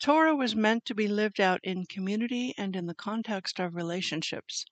Torah 0.00 0.34
was 0.34 0.56
meant 0.56 0.86
to 0.86 0.94
be 0.94 1.06
lived 1.06 1.40
out 1.40 1.60
in 1.62 1.84
community 1.86 2.54
and 2.56 2.74
in 2.74 2.86
the 2.86 2.94
context 2.94 3.60
of 3.60 3.74
relationships. 3.74 4.64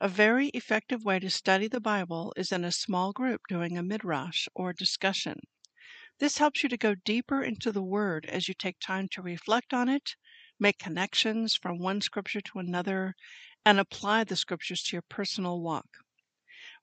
A 0.00 0.08
very 0.08 0.48
effective 0.48 1.02
way 1.02 1.18
to 1.18 1.30
study 1.30 1.66
the 1.66 1.80
Bible 1.80 2.34
is 2.36 2.52
in 2.52 2.64
a 2.64 2.70
small 2.70 3.12
group 3.12 3.40
doing 3.48 3.78
a 3.78 3.82
midrash 3.82 4.46
or 4.54 4.72
discussion. 4.72 5.40
This 6.18 6.38
helps 6.38 6.62
you 6.62 6.68
to 6.68 6.76
go 6.76 6.94
deeper 6.94 7.42
into 7.42 7.72
the 7.72 7.82
Word 7.82 8.26
as 8.26 8.48
you 8.48 8.54
take 8.54 8.78
time 8.78 9.08
to 9.12 9.22
reflect 9.22 9.72
on 9.72 9.88
it, 9.88 10.14
make 10.58 10.78
connections 10.78 11.54
from 11.54 11.78
one 11.78 12.00
scripture 12.00 12.42
to 12.42 12.58
another, 12.58 13.14
and 13.64 13.80
apply 13.80 14.24
the 14.24 14.36
scriptures 14.36 14.82
to 14.82 14.96
your 14.96 15.02
personal 15.08 15.60
walk. 15.60 15.88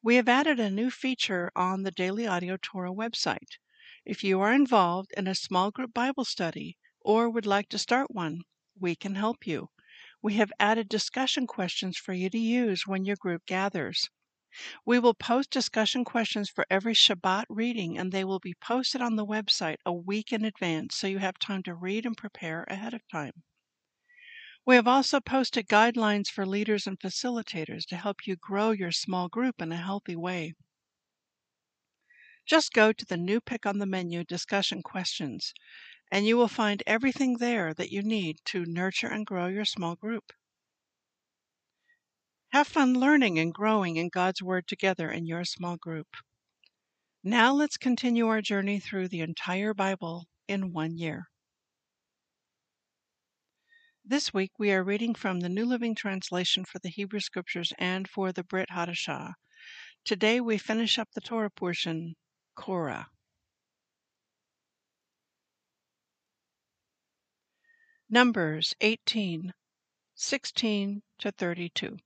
We 0.01 0.15
have 0.15 0.27
added 0.27 0.59
a 0.59 0.69
new 0.69 0.89
feature 0.89 1.51
on 1.55 1.83
the 1.83 1.91
Daily 1.91 2.25
Audio 2.25 2.57
Torah 2.61 2.91
website. 2.91 3.57
If 4.03 4.23
you 4.23 4.41
are 4.41 4.51
involved 4.51 5.11
in 5.15 5.27
a 5.27 5.35
small 5.35 5.71
group 5.71 5.93
Bible 5.93 6.25
study, 6.25 6.77
or 7.03 7.29
would 7.29 7.45
like 7.45 7.69
to 7.69 7.77
start 7.77 8.11
one, 8.11 8.41
we 8.79 8.95
can 8.95 9.15
help 9.15 9.47
you. 9.47 9.69
We 10.21 10.35
have 10.35 10.51
added 10.59 10.89
discussion 10.89 11.47
questions 11.47 11.97
for 11.97 12.13
you 12.13 12.29
to 12.29 12.37
use 12.39 12.87
when 12.87 13.05
your 13.05 13.17
group 13.17 13.45
gathers. 13.45 14.09
We 14.85 14.99
will 14.99 15.13
post 15.13 15.49
discussion 15.51 16.05
questions 16.05 16.49
for 16.49 16.65
every 16.69 16.93
Shabbat 16.93 17.45
reading, 17.49 17.97
and 17.97 18.11
they 18.11 18.23
will 18.23 18.39
be 18.39 18.55
posted 18.61 19.01
on 19.01 19.17
the 19.17 19.25
website 19.25 19.77
a 19.85 19.91
week 19.93 20.31
in 20.31 20.45
advance 20.45 20.95
so 20.95 21.07
you 21.07 21.19
have 21.19 21.39
time 21.39 21.63
to 21.63 21.75
read 21.75 22.05
and 22.05 22.15
prepare 22.15 22.63
ahead 22.69 22.93
of 22.93 23.01
time. 23.09 23.43
We 24.65 24.75
have 24.75 24.89
also 24.89 25.21
posted 25.21 25.69
guidelines 25.69 26.27
for 26.27 26.45
leaders 26.45 26.85
and 26.85 26.99
facilitators 26.99 27.85
to 27.85 27.95
help 27.95 28.27
you 28.27 28.35
grow 28.35 28.71
your 28.71 28.91
small 28.91 29.29
group 29.29 29.61
in 29.61 29.71
a 29.71 29.77
healthy 29.77 30.17
way. 30.17 30.53
Just 32.45 32.71
go 32.71 32.93
to 32.93 33.05
the 33.05 33.17
new 33.17 33.41
pick 33.41 33.65
on 33.65 33.79
the 33.79 33.85
menu 33.85 34.23
discussion 34.23 34.81
questions 34.81 35.53
and 36.13 36.27
you 36.27 36.37
will 36.37 36.47
find 36.47 36.83
everything 36.85 37.37
there 37.39 37.73
that 37.73 37.91
you 37.91 38.03
need 38.03 38.37
to 38.45 38.63
nurture 38.65 39.07
and 39.07 39.25
grow 39.25 39.47
your 39.47 39.65
small 39.65 39.95
group. 39.95 40.31
Have 42.49 42.67
fun 42.67 42.93
learning 42.93 43.39
and 43.39 43.51
growing 43.51 43.95
in 43.95 44.09
God's 44.09 44.39
Word 44.39 44.67
together 44.67 45.09
in 45.09 45.25
your 45.25 45.43
small 45.43 45.75
group. 45.75 46.05
Now 47.23 47.51
let's 47.51 47.77
continue 47.77 48.27
our 48.27 48.43
journey 48.43 48.79
through 48.79 49.07
the 49.07 49.21
entire 49.21 49.73
Bible 49.73 50.27
in 50.47 50.71
one 50.71 50.99
year. 50.99 51.29
This 54.05 54.31
week 54.31 54.51
we 54.59 54.71
are 54.71 54.83
reading 54.83 55.15
from 55.15 55.39
the 55.39 55.49
New 55.49 55.65
Living 55.65 55.95
Translation 55.95 56.63
for 56.63 56.77
the 56.77 56.89
Hebrew 56.89 57.21
Scriptures 57.21 57.73
and 57.79 58.07
for 58.07 58.31
the 58.31 58.43
Brit 58.43 58.69
Hadashah. 58.69 59.33
Today 60.05 60.39
we 60.39 60.59
finish 60.59 60.99
up 60.99 61.09
the 61.15 61.21
Torah 61.21 61.49
portion, 61.49 62.13
Korah. 62.55 63.07
Numbers 68.13 68.75
18, 68.79 69.55
16 70.13 71.01
to 71.17 71.31
32. 71.31 71.97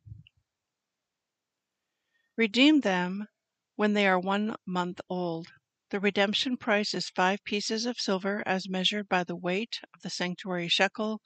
Redeem 2.38 2.80
them 2.80 3.28
when 3.76 3.92
they 3.92 4.08
are 4.08 4.18
one 4.18 4.56
month 4.66 5.02
old. 5.10 5.50
The 5.90 6.00
redemption 6.00 6.56
price 6.56 6.94
is 6.94 7.10
five 7.10 7.44
pieces 7.44 7.86
of 7.86 8.00
silver 8.00 8.42
as 8.46 8.70
measured 8.70 9.10
by 9.10 9.26
the 9.26 9.36
weight 9.36 9.82
of 9.94 10.02
the 10.02 10.10
sanctuary 10.10 10.70
shekel, 10.70 11.22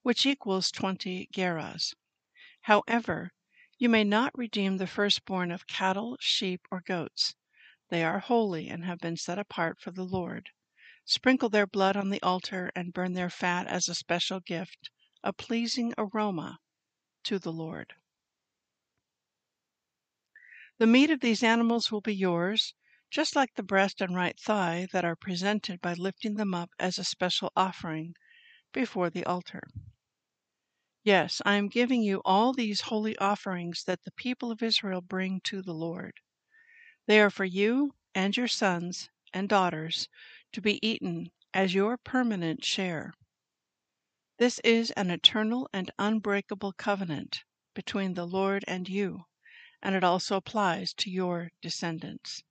which 0.00 0.24
equals 0.24 0.70
twenty 0.70 1.28
gerahs. 1.30 1.92
However, 2.62 3.32
you 3.76 3.90
may 3.90 4.02
not 4.02 4.32
redeem 4.34 4.78
the 4.78 4.86
firstborn 4.86 5.50
of 5.50 5.66
cattle, 5.66 6.16
sheep, 6.20 6.62
or 6.70 6.80
goats. 6.80 7.34
They 7.90 8.02
are 8.02 8.20
holy 8.20 8.70
and 8.70 8.86
have 8.86 9.00
been 9.00 9.18
set 9.18 9.38
apart 9.38 9.78
for 9.78 9.90
the 9.90 10.06
Lord. 10.06 10.48
Sprinkle 11.04 11.48
their 11.48 11.66
blood 11.66 11.96
on 11.96 12.10
the 12.10 12.22
altar 12.22 12.70
and 12.76 12.92
burn 12.92 13.14
their 13.14 13.30
fat 13.30 13.66
as 13.66 13.88
a 13.88 13.94
special 13.94 14.40
gift, 14.40 14.90
a 15.22 15.32
pleasing 15.32 15.92
aroma 15.98 16.58
to 17.24 17.38
the 17.38 17.52
Lord. 17.52 17.94
The 20.78 20.86
meat 20.86 21.10
of 21.10 21.20
these 21.20 21.42
animals 21.42 21.90
will 21.90 22.00
be 22.00 22.14
yours, 22.14 22.74
just 23.10 23.36
like 23.36 23.54
the 23.54 23.62
breast 23.62 24.00
and 24.00 24.14
right 24.14 24.38
thigh 24.38 24.86
that 24.92 25.04
are 25.04 25.16
presented 25.16 25.80
by 25.80 25.94
lifting 25.94 26.34
them 26.34 26.54
up 26.54 26.70
as 26.78 26.98
a 26.98 27.04
special 27.04 27.52
offering 27.56 28.14
before 28.72 29.10
the 29.10 29.24
altar. 29.24 29.62
Yes, 31.04 31.42
I 31.44 31.56
am 31.56 31.68
giving 31.68 32.02
you 32.02 32.22
all 32.24 32.52
these 32.52 32.82
holy 32.82 33.16
offerings 33.18 33.84
that 33.84 34.04
the 34.04 34.12
people 34.12 34.50
of 34.50 34.62
Israel 34.62 35.00
bring 35.00 35.40
to 35.44 35.62
the 35.62 35.74
Lord. 35.74 36.14
They 37.06 37.20
are 37.20 37.30
for 37.30 37.44
you 37.44 37.94
and 38.14 38.36
your 38.36 38.48
sons 38.48 39.10
and 39.32 39.48
daughters 39.48 40.08
to 40.52 40.60
be 40.60 40.86
eaten 40.86 41.30
as 41.54 41.74
your 41.74 41.96
permanent 41.96 42.64
share. 42.64 43.12
This 44.38 44.58
is 44.60 44.90
an 44.92 45.10
eternal 45.10 45.68
and 45.72 45.90
unbreakable 45.98 46.72
covenant 46.72 47.44
between 47.74 48.14
the 48.14 48.26
Lord 48.26 48.64
and 48.66 48.88
you, 48.88 49.24
and 49.82 49.94
it 49.94 50.04
also 50.04 50.36
applies 50.36 50.92
to 50.94 51.10
your 51.10 51.50
descendants. 51.60 52.42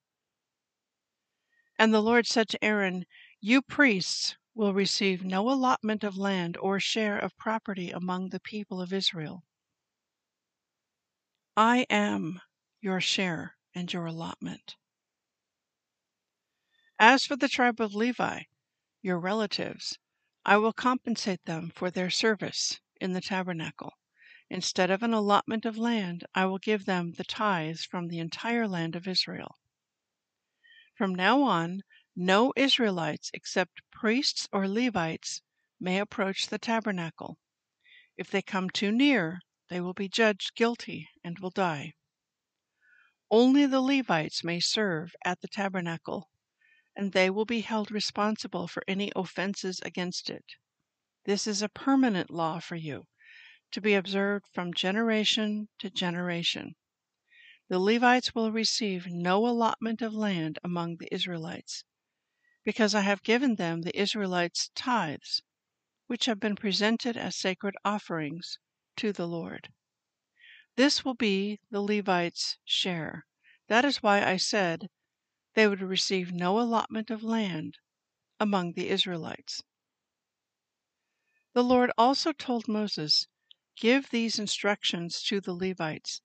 And 1.77 1.93
the 1.93 2.01
Lord 2.01 2.27
said 2.27 2.47
to 2.49 2.63
Aaron, 2.63 3.05
You 3.39 3.61
priests 3.61 4.35
will 4.53 4.73
receive 4.73 5.23
no 5.23 5.49
allotment 5.49 6.03
of 6.03 6.17
land 6.17 6.57
or 6.57 6.79
share 6.79 7.17
of 7.17 7.37
property 7.37 7.91
among 7.91 8.29
the 8.29 8.39
people 8.39 8.81
of 8.81 8.93
Israel. 8.93 9.43
I 11.57 11.85
am 11.89 12.41
your 12.81 13.01
share 13.01 13.57
and 13.73 13.91
your 13.91 14.05
allotment. 14.05 14.75
As 17.03 17.25
for 17.25 17.35
the 17.35 17.49
tribe 17.49 17.81
of 17.81 17.95
Levi, 17.95 18.43
your 19.01 19.19
relatives, 19.19 19.97
I 20.45 20.57
will 20.57 20.71
compensate 20.71 21.43
them 21.45 21.71
for 21.73 21.89
their 21.89 22.11
service 22.11 22.79
in 22.99 23.13
the 23.13 23.21
tabernacle. 23.21 23.97
Instead 24.51 24.91
of 24.91 25.01
an 25.01 25.11
allotment 25.11 25.65
of 25.65 25.79
land, 25.79 26.25
I 26.35 26.45
will 26.45 26.59
give 26.59 26.85
them 26.85 27.13
the 27.13 27.23
tithes 27.23 27.83
from 27.83 28.07
the 28.07 28.19
entire 28.19 28.67
land 28.67 28.95
of 28.95 29.07
Israel. 29.07 29.57
From 30.93 31.15
now 31.15 31.41
on, 31.41 31.81
no 32.15 32.53
Israelites 32.55 33.31
except 33.33 33.81
priests 33.91 34.47
or 34.51 34.67
Levites 34.67 35.41
may 35.79 35.97
approach 35.97 36.49
the 36.49 36.59
tabernacle. 36.59 37.39
If 38.15 38.29
they 38.29 38.43
come 38.43 38.69
too 38.69 38.91
near, 38.91 39.41
they 39.69 39.81
will 39.81 39.95
be 39.95 40.07
judged 40.07 40.53
guilty 40.53 41.09
and 41.23 41.39
will 41.39 41.49
die. 41.49 41.93
Only 43.31 43.65
the 43.65 43.81
Levites 43.81 44.43
may 44.43 44.59
serve 44.59 45.15
at 45.25 45.41
the 45.41 45.47
tabernacle 45.47 46.29
and 46.95 47.11
they 47.11 47.29
will 47.29 47.45
be 47.45 47.61
held 47.61 47.91
responsible 47.91 48.67
for 48.67 48.83
any 48.87 49.11
offenses 49.15 49.79
against 49.83 50.29
it. 50.29 50.45
This 51.25 51.47
is 51.47 51.61
a 51.61 51.69
permanent 51.69 52.29
law 52.29 52.59
for 52.59 52.75
you, 52.75 53.07
to 53.71 53.79
be 53.79 53.93
observed 53.93 54.45
from 54.51 54.73
generation 54.73 55.69
to 55.79 55.89
generation. 55.89 56.75
The 57.69 57.79
Levites 57.79 58.35
will 58.35 58.51
receive 58.51 59.07
no 59.07 59.47
allotment 59.47 60.01
of 60.01 60.13
land 60.13 60.59
among 60.63 60.97
the 60.97 61.07
Israelites, 61.13 61.85
because 62.65 62.93
I 62.93 63.01
have 63.01 63.23
given 63.23 63.55
them 63.55 63.83
the 63.83 63.97
Israelites' 63.97 64.71
tithes, 64.75 65.41
which 66.07 66.25
have 66.25 66.39
been 66.39 66.57
presented 66.57 67.15
as 67.15 67.37
sacred 67.37 67.75
offerings 67.85 68.57
to 68.97 69.13
the 69.13 69.27
Lord. 69.27 69.69
This 70.75 71.05
will 71.05 71.13
be 71.13 71.59
the 71.69 71.81
Levites' 71.81 72.57
share. 72.65 73.25
That 73.67 73.85
is 73.85 74.03
why 74.03 74.25
I 74.25 74.35
said 74.35 74.89
they 75.53 75.67
would 75.67 75.81
receive 75.81 76.31
no 76.31 76.59
allotment 76.59 77.09
of 77.09 77.23
land 77.23 77.77
among 78.39 78.73
the 78.73 78.89
Israelites. 78.89 79.61
The 81.53 81.63
Lord 81.63 81.91
also 81.97 82.31
told 82.31 82.67
Moses, 82.67 83.27
Give 83.75 84.09
these 84.09 84.39
instructions 84.39 85.21
to 85.23 85.41
the 85.41 85.53
Levites. 85.53 86.21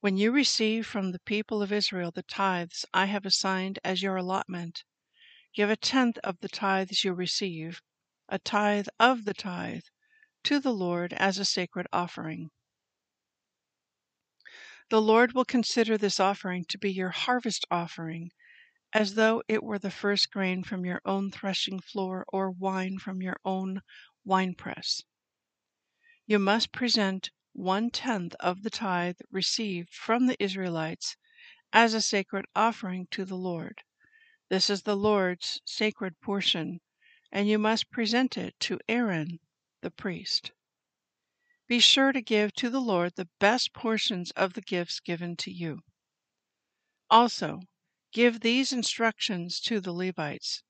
When 0.00 0.16
you 0.16 0.30
receive 0.30 0.86
from 0.86 1.12
the 1.12 1.20
people 1.20 1.62
of 1.62 1.72
Israel 1.72 2.10
the 2.10 2.22
tithes 2.22 2.84
I 2.92 3.06
have 3.06 3.24
assigned 3.24 3.78
as 3.82 4.02
your 4.02 4.16
allotment, 4.16 4.84
give 5.54 5.70
a 5.70 5.76
tenth 5.76 6.18
of 6.18 6.40
the 6.40 6.48
tithes 6.48 7.02
you 7.02 7.14
receive, 7.14 7.80
a 8.28 8.38
tithe 8.38 8.88
of 9.00 9.24
the 9.24 9.34
tithe, 9.34 9.84
to 10.44 10.60
the 10.60 10.74
Lord 10.74 11.12
as 11.14 11.38
a 11.38 11.44
sacred 11.44 11.86
offering. 11.92 12.50
The 14.88 15.02
Lord 15.02 15.32
will 15.32 15.44
consider 15.44 15.98
this 15.98 16.20
offering 16.20 16.64
to 16.66 16.78
be 16.78 16.92
your 16.92 17.10
harvest 17.10 17.64
offering, 17.72 18.30
as 18.92 19.14
though 19.14 19.42
it 19.48 19.64
were 19.64 19.80
the 19.80 19.90
first 19.90 20.30
grain 20.30 20.62
from 20.62 20.84
your 20.84 21.00
own 21.04 21.32
threshing 21.32 21.80
floor 21.80 22.24
or 22.28 22.52
wine 22.52 22.98
from 22.98 23.20
your 23.20 23.36
own 23.44 23.82
winepress. 24.24 25.02
You 26.24 26.38
must 26.38 26.70
present 26.70 27.30
one 27.52 27.90
tenth 27.90 28.36
of 28.38 28.62
the 28.62 28.70
tithe 28.70 29.18
received 29.28 29.92
from 29.92 30.26
the 30.26 30.40
Israelites 30.40 31.16
as 31.72 31.92
a 31.92 32.00
sacred 32.00 32.44
offering 32.54 33.08
to 33.10 33.24
the 33.24 33.36
Lord. 33.36 33.82
This 34.48 34.70
is 34.70 34.82
the 34.82 34.96
Lord's 34.96 35.60
sacred 35.64 36.20
portion, 36.20 36.80
and 37.32 37.48
you 37.48 37.58
must 37.58 37.90
present 37.90 38.38
it 38.38 38.54
to 38.60 38.78
Aaron 38.88 39.40
the 39.80 39.90
priest. 39.90 40.52
Be 41.68 41.80
sure 41.80 42.12
to 42.12 42.20
give 42.22 42.52
to 42.54 42.70
the 42.70 42.80
Lord 42.80 43.16
the 43.16 43.28
best 43.40 43.72
portions 43.72 44.30
of 44.32 44.54
the 44.54 44.60
gifts 44.60 45.00
given 45.00 45.36
to 45.38 45.50
you. 45.50 45.80
Also, 47.10 47.60
give 48.12 48.40
these 48.40 48.72
instructions 48.72 49.60
to 49.62 49.80
the 49.80 49.92
Levites. 49.92 50.62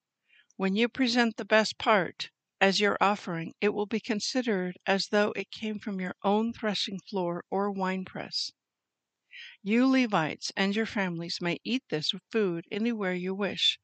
When 0.56 0.74
you 0.74 0.88
present 0.88 1.36
the 1.36 1.44
best 1.44 1.76
part 1.76 2.30
as 2.62 2.80
your 2.80 2.96
offering, 2.98 3.52
it 3.60 3.70
will 3.74 3.84
be 3.84 4.00
considered 4.00 4.78
as 4.86 5.08
though 5.08 5.32
it 5.32 5.50
came 5.50 5.78
from 5.78 6.00
your 6.00 6.16
own 6.22 6.54
threshing 6.54 6.98
floor 7.00 7.44
or 7.50 7.70
winepress. 7.70 8.52
You 9.62 9.86
Levites 9.86 10.50
and 10.56 10.74
your 10.74 10.86
families 10.86 11.42
may 11.42 11.58
eat 11.62 11.84
this 11.90 12.12
food 12.32 12.66
anywhere 12.70 13.12
you 13.14 13.34
wish, 13.34 13.78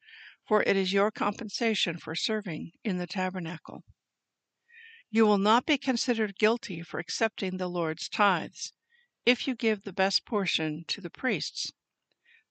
for 0.49 0.63
it 0.63 0.77
is 0.77 0.95
your 0.95 1.11
compensation 1.11 1.99
for 1.99 2.15
serving 2.15 2.73
in 2.83 2.97
the 2.97 3.07
tabernacle. 3.07 3.85
You 5.15 5.27
will 5.27 5.37
not 5.37 5.67
be 5.67 5.77
considered 5.77 6.39
guilty 6.39 6.81
for 6.81 6.99
accepting 6.99 7.59
the 7.59 7.69
Lord's 7.69 8.09
tithes 8.09 8.73
if 9.27 9.47
you 9.47 9.55
give 9.55 9.83
the 9.83 9.93
best 9.93 10.25
portion 10.25 10.85
to 10.89 11.03
the 11.03 11.11
priests. 11.11 11.71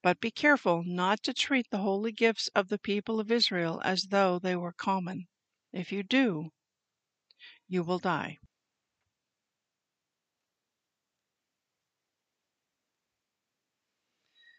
But 0.04 0.22
be 0.22 0.30
careful 0.30 0.84
not 0.84 1.24
to 1.24 1.34
treat 1.34 1.72
the 1.72 1.80
holy 1.80 2.12
gifts 2.12 2.50
of 2.50 2.70
the 2.70 2.78
people 2.78 3.20
of 3.20 3.32
Israel 3.32 3.82
as 3.84 4.10
though 4.10 4.38
they 4.38 4.56
were 4.56 4.74
common. 4.74 5.28
If 5.74 5.92
you 5.92 6.04
do, 6.04 6.52
you 7.68 7.82
will 7.82 7.98
die. 7.98 8.38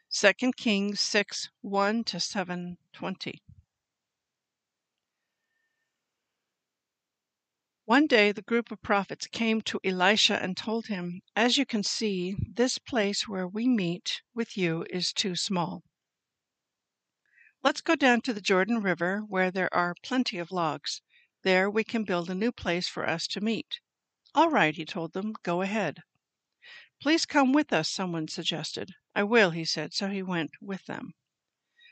Second 0.08 0.56
Kings 0.56 0.98
6 0.98 1.50
1 1.60 2.02
to 2.02 2.18
7 2.18 2.78
20. 2.92 3.42
One 7.84 8.06
day 8.06 8.30
the 8.30 8.42
group 8.42 8.70
of 8.70 8.80
prophets 8.80 9.26
came 9.26 9.60
to 9.62 9.80
Elisha 9.82 10.40
and 10.40 10.56
told 10.56 10.86
him, 10.86 11.20
As 11.34 11.56
you 11.56 11.66
can 11.66 11.82
see, 11.82 12.36
this 12.38 12.78
place 12.78 13.26
where 13.26 13.48
we 13.48 13.66
meet 13.66 14.22
with 14.34 14.56
you 14.56 14.86
is 14.88 15.12
too 15.12 15.34
small. 15.34 15.82
Let's 17.64 17.80
go 17.80 17.96
down 17.96 18.20
to 18.20 18.32
the 18.32 18.40
Jordan 18.40 18.82
River 18.82 19.22
where 19.26 19.50
there 19.50 19.72
are 19.74 19.96
plenty 20.00 20.38
of 20.38 20.52
logs. 20.52 21.02
There 21.42 21.68
we 21.68 21.82
can 21.82 22.04
build 22.04 22.30
a 22.30 22.36
new 22.36 22.52
place 22.52 22.86
for 22.86 23.08
us 23.08 23.26
to 23.26 23.40
meet. 23.40 23.80
All 24.32 24.48
right, 24.48 24.76
he 24.76 24.84
told 24.84 25.12
them, 25.12 25.34
go 25.42 25.60
ahead. 25.60 26.04
Please 27.00 27.26
come 27.26 27.52
with 27.52 27.72
us, 27.72 27.88
someone 27.88 28.28
suggested. 28.28 28.94
I 29.12 29.24
will, 29.24 29.50
he 29.50 29.64
said, 29.64 29.92
so 29.92 30.08
he 30.08 30.22
went 30.22 30.52
with 30.60 30.86
them. 30.86 31.14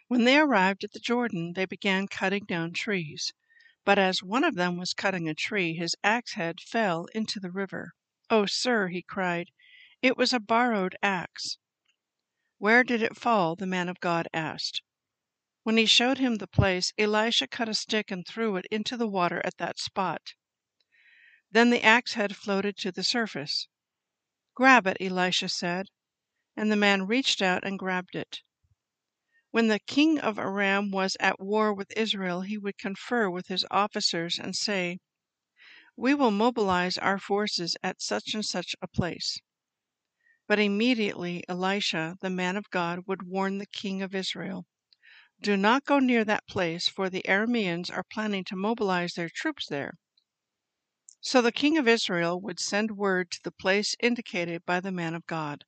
When 0.06 0.22
they 0.22 0.38
arrived 0.38 0.84
at 0.84 0.92
the 0.92 1.00
Jordan, 1.00 1.54
they 1.54 1.64
began 1.64 2.06
cutting 2.06 2.44
down 2.44 2.74
trees. 2.74 3.32
But 3.86 3.98
as 3.98 4.22
one 4.22 4.44
of 4.44 4.56
them 4.56 4.76
was 4.76 4.92
cutting 4.92 5.26
a 5.26 5.32
tree, 5.34 5.72
his 5.72 5.96
axe 6.04 6.34
head 6.34 6.60
fell 6.60 7.06
into 7.14 7.40
the 7.40 7.50
river. 7.50 7.94
"Oh, 8.28 8.44
sir," 8.44 8.88
he 8.88 9.00
cried, 9.00 9.48
"it 10.02 10.18
was 10.18 10.34
a 10.34 10.38
borrowed 10.38 10.96
axe." 11.02 11.56
"Where 12.58 12.84
did 12.84 13.00
it 13.00 13.16
fall?" 13.16 13.56
the 13.56 13.64
man 13.66 13.88
of 13.88 13.98
God 13.98 14.28
asked. 14.34 14.82
When 15.62 15.78
he 15.78 15.86
showed 15.86 16.18
him 16.18 16.34
the 16.34 16.46
place, 16.46 16.92
Elisha 16.98 17.46
cut 17.48 17.70
a 17.70 17.74
stick 17.74 18.10
and 18.10 18.26
threw 18.28 18.56
it 18.56 18.66
into 18.70 18.98
the 18.98 19.08
water 19.08 19.40
at 19.46 19.56
that 19.56 19.78
spot. 19.78 20.34
Then 21.50 21.70
the 21.70 21.82
axe 21.82 22.12
head 22.12 22.36
floated 22.36 22.76
to 22.80 22.92
the 22.92 23.02
surface. 23.02 23.66
"Grab 24.54 24.86
it," 24.88 24.98
Elisha 25.00 25.48
said, 25.48 25.86
and 26.54 26.70
the 26.70 26.76
man 26.76 27.06
reached 27.06 27.40
out 27.40 27.64
and 27.64 27.78
grabbed 27.78 28.14
it. 28.14 28.42
When 29.52 29.66
the 29.66 29.80
king 29.80 30.20
of 30.20 30.38
Aram 30.38 30.92
was 30.92 31.16
at 31.18 31.40
war 31.40 31.74
with 31.74 31.92
Israel, 31.96 32.42
he 32.42 32.56
would 32.56 32.78
confer 32.78 33.28
with 33.28 33.48
his 33.48 33.66
officers 33.68 34.38
and 34.38 34.54
say, 34.54 34.98
We 35.96 36.14
will 36.14 36.30
mobilize 36.30 36.96
our 36.96 37.18
forces 37.18 37.76
at 37.82 38.00
such 38.00 38.32
and 38.32 38.44
such 38.44 38.76
a 38.80 38.86
place. 38.86 39.40
But 40.46 40.60
immediately 40.60 41.42
Elisha, 41.48 42.16
the 42.20 42.30
man 42.30 42.56
of 42.56 42.70
God, 42.70 43.00
would 43.08 43.24
warn 43.24 43.58
the 43.58 43.66
king 43.66 44.02
of 44.02 44.14
Israel 44.14 44.66
Do 45.40 45.56
not 45.56 45.84
go 45.84 45.98
near 45.98 46.24
that 46.24 46.46
place, 46.46 46.86
for 46.86 47.10
the 47.10 47.24
Arameans 47.26 47.90
are 47.90 48.04
planning 48.04 48.44
to 48.44 48.56
mobilize 48.56 49.14
their 49.14 49.28
troops 49.28 49.66
there. 49.66 49.94
So 51.20 51.42
the 51.42 51.50
king 51.50 51.76
of 51.76 51.88
Israel 51.88 52.40
would 52.40 52.60
send 52.60 52.92
word 52.96 53.32
to 53.32 53.42
the 53.42 53.50
place 53.50 53.96
indicated 53.98 54.64
by 54.64 54.78
the 54.78 54.92
man 54.92 55.14
of 55.16 55.26
God. 55.26 55.64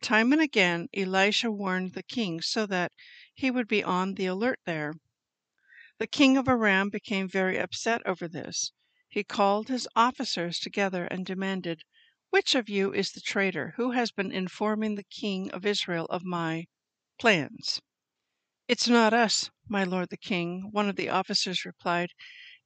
Time 0.00 0.32
and 0.32 0.40
again 0.40 0.88
Elisha 0.94 1.50
warned 1.50 1.92
the 1.92 2.04
king 2.04 2.40
so 2.40 2.64
that 2.66 2.92
he 3.34 3.50
would 3.50 3.66
be 3.68 3.82
on 3.82 4.14
the 4.14 4.26
alert 4.26 4.60
there. 4.64 4.94
The 5.98 6.06
king 6.06 6.38
of 6.38 6.48
Aram 6.48 6.88
became 6.88 7.28
very 7.28 7.58
upset 7.58 8.00
over 8.06 8.26
this. 8.26 8.72
He 9.08 9.24
called 9.24 9.68
his 9.68 9.88
officers 9.96 10.60
together 10.60 11.04
and 11.06 11.26
demanded, 11.26 11.82
Which 12.30 12.54
of 12.54 12.70
you 12.70 12.94
is 12.94 13.10
the 13.10 13.20
traitor 13.20 13.74
who 13.76 13.90
has 13.90 14.12
been 14.12 14.32
informing 14.32 14.94
the 14.94 15.02
king 15.02 15.50
of 15.50 15.66
Israel 15.66 16.06
of 16.06 16.24
my 16.24 16.68
plans? 17.18 17.82
It's 18.66 18.88
not 18.88 19.12
us, 19.12 19.50
my 19.68 19.82
lord 19.84 20.08
the 20.08 20.16
king, 20.16 20.70
one 20.70 20.88
of 20.88 20.96
the 20.96 21.10
officers 21.10 21.66
replied. 21.66 22.12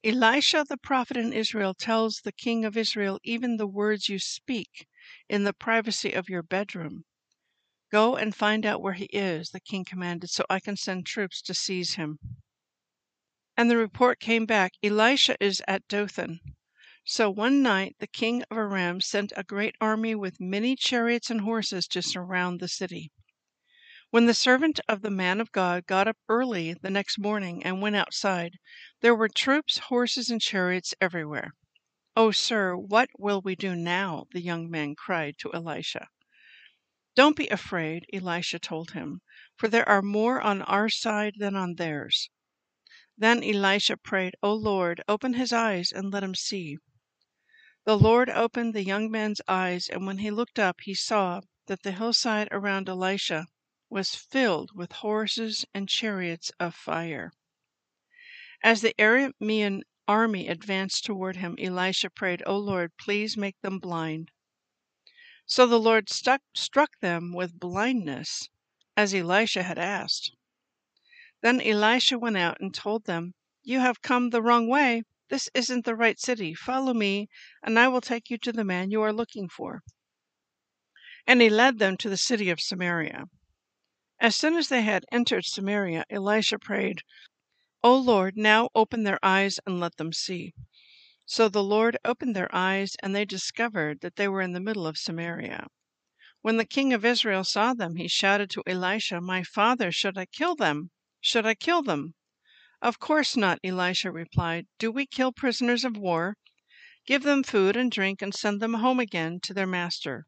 Elisha 0.05 0.65
the 0.69 0.77
prophet 0.77 1.17
in 1.17 1.33
Israel 1.33 1.75
tells 1.75 2.21
the 2.21 2.31
king 2.31 2.65
of 2.65 2.77
Israel 2.77 3.19
even 3.25 3.57
the 3.57 3.67
words 3.67 4.09
you 4.09 4.19
speak 4.21 4.87
in 5.29 5.43
the 5.45 5.55
privacy 5.55 6.13
of 6.13 6.29
your 6.29 6.43
bedroom. 6.43 7.05
Go 7.93 8.17
and 8.17 8.35
find 8.35 8.65
out 8.65 8.81
where 8.81 8.95
he 8.95 9.05
is, 9.13 9.51
the 9.51 9.61
king 9.61 9.85
commanded, 9.85 10.31
so 10.31 10.47
I 10.49 10.61
can 10.61 10.79
send 10.79 11.05
troops 11.05 11.43
to 11.43 11.53
seize 11.53 11.97
him. 11.97 12.19
And 13.55 13.71
the 13.71 13.77
report 13.77 14.19
came 14.19 14.47
back 14.47 14.73
Elisha 14.83 15.37
is 15.45 15.63
at 15.69 15.87
Dothan. 15.89 16.41
So 17.05 17.29
one 17.29 17.63
night 17.63 17.97
the 17.99 18.07
king 18.07 18.45
of 18.45 18.57
Aram 18.57 19.03
sent 19.03 19.35
a 19.37 19.45
great 19.45 19.75
army 19.79 20.15
with 20.15 20.41
many 20.41 20.75
chariots 20.75 21.29
and 21.29 21.43
horses 21.43 21.87
to 21.89 22.01
surround 22.01 22.61
the 22.61 22.69
city. 22.69 23.13
When 24.09 24.25
the 24.25 24.33
servant 24.33 24.81
of 24.89 25.03
the 25.03 25.11
man 25.11 25.39
of 25.39 25.53
God 25.53 25.85
got 25.87 26.09
up 26.09 26.17
early 26.31 26.73
the 26.73 26.89
next 26.89 27.19
morning 27.19 27.63
and 27.63 27.83
went 27.83 27.97
outside, 27.97 28.57
there 29.03 29.15
were 29.15 29.29
troops, 29.29 29.77
horses, 29.77 30.31
and 30.31 30.41
chariots 30.41 30.95
everywhere. 30.99 31.53
Oh, 32.17 32.31
sir, 32.31 32.75
what 32.75 33.11
will 33.19 33.43
we 33.43 33.55
do 33.55 33.77
now? 33.77 34.25
the 34.33 34.41
young 34.41 34.71
man 34.71 34.95
cried 34.95 35.37
to 35.41 35.53
Elisha. 35.53 36.09
Don't 37.15 37.37
be 37.37 37.47
afraid, 37.49 38.07
Elisha 38.11 38.59
told 38.59 38.93
him, 38.93 39.21
for 39.55 39.69
there 39.69 39.87
are 39.87 40.01
more 40.01 40.41
on 40.41 40.63
our 40.63 40.89
side 40.89 41.35
than 41.37 41.55
on 41.55 41.75
theirs. 41.75 42.31
Then 43.19 43.45
Elisha 43.45 43.99
prayed, 43.99 44.35
O 44.43 44.55
Lord, 44.55 45.03
open 45.07 45.35
his 45.35 45.53
eyes 45.53 45.93
and 45.93 46.11
let 46.11 46.25
him 46.25 46.35
see. 46.35 46.79
The 47.85 47.99
Lord 47.99 48.31
opened 48.31 48.73
the 48.73 48.83
young 48.83 49.11
man's 49.11 49.43
eyes, 49.47 49.91
and 49.91 50.07
when 50.07 50.21
he 50.21 50.31
looked 50.31 50.59
up, 50.59 50.81
he 50.85 50.95
saw 50.95 51.43
that 51.67 51.83
the 51.83 51.93
hillside 51.93 52.49
around 52.51 52.89
Elisha 52.89 53.47
was 53.91 54.15
filled 54.15 54.71
with 54.75 54.93
horses 54.93 55.67
and 55.75 55.91
chariots 55.91 56.51
of 56.59 56.75
fire. 56.75 57.31
As 58.63 58.81
the 58.81 58.95
Aramean 58.99 59.83
army 60.09 60.49
advanced 60.49 61.05
toward 61.05 61.37
him, 61.37 61.57
Elisha 61.61 62.09
prayed, 62.09 62.43
O 62.47 62.57
Lord, 62.57 62.97
please 62.97 63.37
make 63.37 63.61
them 63.61 63.79
blind. 63.81 64.31
So 65.55 65.67
the 65.67 65.79
Lord 65.79 66.09
stuck, 66.09 66.41
struck 66.55 67.01
them 67.01 67.35
with 67.35 67.61
blindness, 67.61 68.49
as 68.97 69.13
Elisha 69.13 69.63
had 69.63 69.79
asked. 69.79 70.35
Then 71.43 71.61
Elisha 71.61 72.19
went 72.19 72.39
out 72.39 72.57
and 72.59 72.75
told 72.75 73.05
them, 73.05 73.35
You 73.63 73.81
have 73.81 74.01
come 74.01 74.31
the 74.31 74.41
wrong 74.41 74.67
way. 74.67 75.03
This 75.29 75.51
isn't 75.53 75.85
the 75.85 75.95
right 75.95 76.19
city. 76.19 76.55
Follow 76.55 76.95
me, 76.95 77.29
and 77.63 77.79
I 77.79 77.89
will 77.89 78.01
take 78.01 78.31
you 78.31 78.39
to 78.39 78.51
the 78.51 78.65
man 78.65 78.91
you 78.91 79.03
are 79.03 79.13
looking 79.13 79.47
for. 79.47 79.83
And 81.27 81.43
he 81.43 81.51
led 81.51 81.79
them 81.79 81.99
to 81.99 82.09
the 82.09 82.17
city 82.17 82.49
of 82.49 82.59
Samaria. 82.59 83.27
As 84.19 84.35
soon 84.35 84.57
as 84.57 84.71
they 84.71 84.81
had 84.81 85.05
entered 85.13 85.45
Samaria, 85.45 86.07
Elisha 86.09 86.59
prayed, 86.59 87.03
O 87.85 87.95
Lord, 87.95 88.39
now 88.39 88.71
open 88.75 89.03
their 89.03 89.23
eyes 89.23 89.61
and 89.67 89.79
let 89.79 89.99
them 89.99 90.15
see. 90.15 90.55
So 91.35 91.49
the 91.49 91.65
Lord 91.65 91.97
opened 92.05 92.37
their 92.37 92.55
eyes, 92.55 92.95
and 93.03 93.17
they 93.17 93.25
discovered 93.25 94.03
that 94.03 94.17
they 94.17 94.29
were 94.29 94.43
in 94.43 94.53
the 94.53 94.61
middle 94.61 94.87
of 94.87 94.99
Samaria. 94.99 95.69
When 96.43 96.59
the 96.59 96.67
king 96.67 96.93
of 96.93 97.07
Israel 97.07 97.43
saw 97.43 97.73
them, 97.73 97.97
he 97.97 98.07
shouted 98.07 98.51
to 98.51 98.63
Elisha, 98.67 99.19
My 99.19 99.43
father, 99.43 99.91
should 99.91 100.19
I 100.19 100.27
kill 100.27 100.55
them? 100.55 100.91
Should 101.23 101.47
I 101.47 101.55
kill 101.55 101.83
them? 101.83 102.13
Of 102.83 102.99
course 102.99 103.35
not, 103.35 103.61
Elisha 103.65 104.13
replied. 104.13 104.67
Do 104.79 104.93
we 104.93 105.07
kill 105.07 105.33
prisoners 105.33 105.87
of 105.87 105.97
war? 105.97 106.37
Give 107.07 107.23
them 107.23 107.43
food 107.43 107.79
and 107.79 107.91
drink 107.91 108.21
and 108.21 108.35
send 108.35 108.61
them 108.61 108.75
home 108.75 109.01
again 109.01 109.41
to 109.45 109.55
their 109.55 109.67
master. 109.67 110.27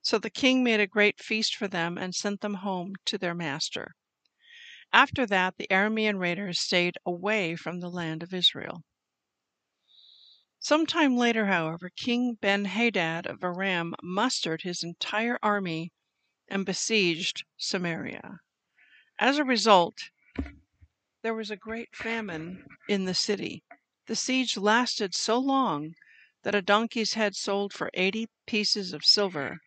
So 0.00 0.18
the 0.18 0.30
king 0.30 0.64
made 0.64 0.80
a 0.80 0.86
great 0.86 1.20
feast 1.20 1.54
for 1.54 1.68
them 1.68 1.98
and 1.98 2.14
sent 2.14 2.40
them 2.40 2.54
home 2.54 2.94
to 3.04 3.18
their 3.18 3.34
master. 3.34 3.92
After 4.94 5.26
that, 5.26 5.58
the 5.58 5.66
Aramean 5.70 6.18
raiders 6.18 6.58
stayed 6.58 6.96
away 7.04 7.54
from 7.54 7.80
the 7.80 7.90
land 7.90 8.22
of 8.22 8.32
Israel. 8.32 8.82
Some 10.64 10.86
time 10.86 11.16
later, 11.16 11.46
however, 11.46 11.90
King 11.90 12.34
Ben 12.40 12.66
Hadad 12.66 13.26
of 13.26 13.42
Aram 13.42 13.96
mustered 14.00 14.62
his 14.62 14.84
entire 14.84 15.36
army 15.42 15.90
and 16.46 16.64
besieged 16.64 17.42
Samaria. 17.56 18.38
As 19.18 19.38
a 19.38 19.44
result, 19.44 20.10
there 21.22 21.34
was 21.34 21.50
a 21.50 21.56
great 21.56 21.96
famine 21.96 22.64
in 22.88 23.06
the 23.06 23.12
city. 23.14 23.64
The 24.06 24.14
siege 24.14 24.56
lasted 24.56 25.16
so 25.16 25.36
long 25.36 25.94
that 26.44 26.54
a 26.54 26.62
donkey's 26.62 27.14
head 27.14 27.34
sold 27.34 27.72
for 27.72 27.90
eighty 27.94 28.28
pieces 28.46 28.92
of 28.92 29.04
silver, 29.04 29.58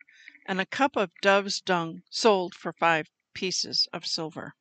and 0.46 0.62
a 0.62 0.66
cup 0.66 0.96
of 0.96 1.10
dove's 1.20 1.60
dung 1.60 2.00
sold 2.08 2.54
for 2.54 2.72
five 2.72 3.10
pieces 3.34 3.86
of 3.92 4.06
silver. 4.06 4.54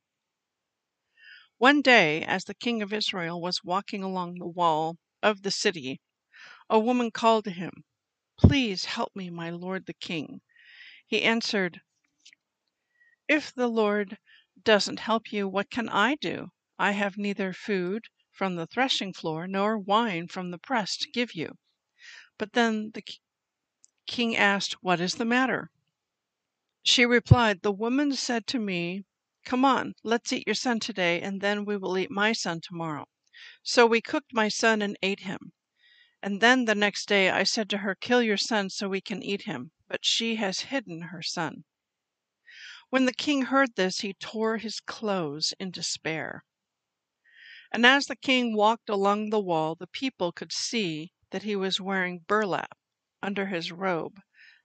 One 1.60 1.82
day, 1.82 2.24
as 2.24 2.44
the 2.44 2.54
king 2.54 2.82
of 2.82 2.92
Israel 2.92 3.40
was 3.40 3.64
walking 3.64 4.04
along 4.04 4.40
the 4.40 4.46
wall 4.48 4.98
of 5.24 5.44
the 5.44 5.52
city, 5.52 6.02
a 6.70 6.80
woman 6.80 7.12
called 7.12 7.46
to 7.46 7.52
him, 7.52 7.84
Please 8.38 8.86
help 8.86 9.16
me, 9.16 9.30
my 9.30 9.50
lord 9.50 9.86
the 9.86 9.94
king. 9.94 10.42
He 11.08 11.24
answered, 11.24 11.82
If 13.28 13.54
the 13.54 13.68
Lord 13.68 14.18
doesn't 14.64 15.00
help 15.00 15.32
you, 15.32 15.48
what 15.48 15.70
can 15.70 15.90
I 15.90 16.16
do? 16.16 16.50
I 16.80 16.94
have 16.94 17.18
neither 17.18 17.54
food 17.54 18.06
from 18.32 18.56
the 18.56 18.66
threshing 18.66 19.14
floor 19.14 19.46
nor 19.48 19.78
wine 19.78 20.28
from 20.28 20.50
the 20.50 20.58
press 20.58 20.98
to 20.98 21.12
give 21.12 21.36
you. 21.36 21.60
But 22.38 22.54
then 22.54 22.92
the 22.94 23.04
king 24.08 24.36
asked, 24.36 24.82
What 24.82 25.00
is 25.00 25.16
the 25.16 25.26
matter? 25.26 25.70
She 26.84 27.06
replied, 27.06 27.64
The 27.64 27.72
woman 27.74 28.14
said 28.16 28.48
to 28.48 28.60
me, 28.60 29.04
Come 29.44 29.66
on, 29.66 29.94
let's 30.04 30.32
eat 30.32 30.48
your 30.48 30.56
son 30.56 30.80
today, 30.80 31.20
and 31.22 31.42
then 31.42 31.66
we 31.66 31.76
will 31.78 31.98
eat 31.98 32.10
my 32.10 32.32
son 32.32 32.62
tomorrow. 32.62 33.08
So 33.64 33.86
we 33.88 34.02
cooked 34.02 34.34
my 34.34 34.48
son 34.50 34.82
and 34.82 34.98
ate 35.04 35.22
him. 35.22 35.52
And 36.26 36.42
then 36.42 36.66
the 36.66 36.74
next 36.74 37.08
day 37.08 37.30
I 37.30 37.44
said 37.44 37.70
to 37.70 37.78
her, 37.78 37.94
Kill 37.94 38.20
your 38.20 38.36
son 38.36 38.72
so 38.72 38.90
we 38.90 39.00
can 39.00 39.22
eat 39.22 39.44
him. 39.44 39.70
But 39.88 40.04
she 40.04 40.38
has 40.38 40.62
hidden 40.72 41.04
her 41.14 41.22
son. 41.22 41.66
When 42.90 43.06
the 43.06 43.14
king 43.14 43.44
heard 43.44 43.76
this, 43.76 44.00
he 44.00 44.16
tore 44.16 44.58
his 44.58 44.80
clothes 44.80 45.54
in 45.60 45.70
despair. 45.70 46.44
And 47.72 47.86
as 47.86 48.08
the 48.08 48.16
king 48.16 48.56
walked 48.56 48.90
along 48.90 49.30
the 49.30 49.40
wall, 49.40 49.76
the 49.76 49.86
people 49.86 50.32
could 50.32 50.52
see 50.52 51.14
that 51.30 51.44
he 51.44 51.56
was 51.56 51.80
wearing 51.80 52.26
burlap 52.28 52.76
under 53.22 53.46
his 53.46 53.72
robe 53.72 54.20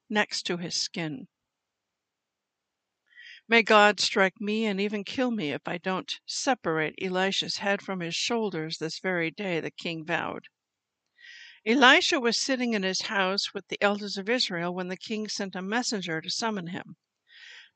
next 0.08 0.44
to 0.44 0.56
his 0.56 0.74
skin. 0.74 1.28
May 3.46 3.62
God 3.62 4.00
strike 4.00 4.40
me 4.40 4.64
and 4.64 4.80
even 4.80 5.04
kill 5.04 5.30
me 5.30 5.50
if 5.50 5.68
I 5.68 5.76
don't 5.76 6.20
separate 6.24 6.94
Elisha's 7.02 7.58
head 7.58 7.82
from 7.82 8.00
his 8.00 8.14
shoulders 8.14 8.78
this 8.78 8.98
very 8.98 9.30
day, 9.30 9.60
the 9.60 9.70
king 9.70 10.06
vowed. 10.06 10.46
Elisha 11.66 12.18
was 12.18 12.40
sitting 12.40 12.72
in 12.72 12.84
his 12.84 13.02
house 13.02 13.52
with 13.52 13.68
the 13.68 13.76
elders 13.82 14.16
of 14.16 14.30
Israel 14.30 14.72
when 14.74 14.88
the 14.88 14.96
king 14.96 15.28
sent 15.28 15.54
a 15.54 15.60
messenger 15.60 16.18
to 16.22 16.30
summon 16.30 16.68
him. 16.68 16.96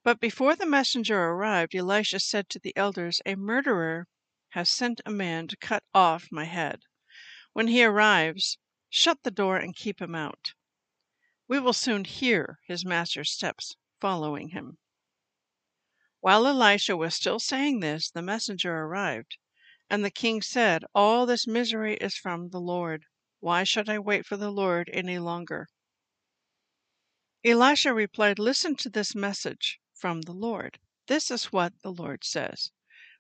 But 0.03 0.21
before 0.21 0.57
the 0.57 0.65
messenger 0.65 1.21
arrived, 1.21 1.75
Elisha 1.75 2.21
said 2.21 2.49
to 2.49 2.59
the 2.59 2.75
elders, 2.79 3.21
A 3.27 3.35
murderer 3.35 4.09
has 4.53 4.71
sent 4.71 5.03
a 5.05 5.11
man 5.11 5.49
to 5.49 5.57
cut 5.59 5.85
off 5.93 6.29
my 6.33 6.45
head. 6.45 6.85
When 7.53 7.69
he 7.69 7.85
arrives, 7.85 8.57
shut 8.89 9.23
the 9.23 9.31
door 9.31 9.59
and 9.59 9.77
keep 9.77 10.01
him 10.01 10.15
out. 10.15 10.55
We 11.47 11.61
will 11.61 11.75
soon 11.75 12.07
hear 12.07 12.61
his 12.67 12.87
master's 12.87 13.31
steps 13.33 13.77
following 14.01 14.49
him. 14.49 14.79
While 16.21 16.47
Elisha 16.47 16.97
was 16.97 17.15
still 17.15 17.39
saying 17.39 17.81
this, 17.81 18.09
the 18.09 18.23
messenger 18.23 18.75
arrived, 18.75 19.37
and 19.91 20.03
the 20.03 20.11
king 20.11 20.41
said, 20.41 20.85
All 20.95 21.27
this 21.27 21.47
misery 21.47 21.97
is 21.99 22.15
from 22.17 22.49
the 22.49 22.61
Lord. 22.61 23.05
Why 23.45 23.63
should 23.63 23.91
I 23.91 23.99
wait 23.99 24.25
for 24.25 24.39
the 24.39 24.51
Lord 24.51 24.89
any 24.91 25.19
longer? 25.19 25.67
Elisha 27.45 27.93
replied, 27.93 28.39
Listen 28.39 28.75
to 28.77 28.89
this 28.89 29.15
message 29.15 29.79
from 29.93 30.23
the 30.23 30.33
Lord. 30.33 30.79
This 31.09 31.31
is 31.31 31.53
what 31.53 31.75
the 31.83 31.93
Lord 31.93 32.25
says. 32.25 32.71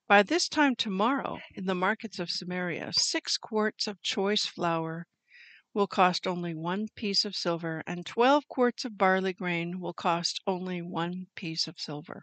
By 0.08 0.22
this 0.22 0.48
time 0.48 0.76
tomorrow, 0.76 1.40
in 1.54 1.66
the 1.66 1.74
markets 1.74 2.18
of 2.18 2.30
Samaria, 2.30 2.94
six 2.94 3.36
quarts 3.36 3.86
of 3.86 4.00
choice 4.00 4.46
flour 4.46 5.06
will 5.74 5.86
cost 5.86 6.26
only 6.26 6.54
one 6.54 6.88
piece 6.96 7.26
of 7.26 7.36
silver, 7.36 7.82
and 7.86 8.06
twelve 8.06 8.48
quarts 8.48 8.86
of 8.86 8.96
barley 8.96 9.34
grain 9.34 9.78
will 9.78 9.92
cost 9.92 10.40
only 10.46 10.80
one 10.80 11.26
piece 11.34 11.68
of 11.68 11.78
silver. 11.78 12.22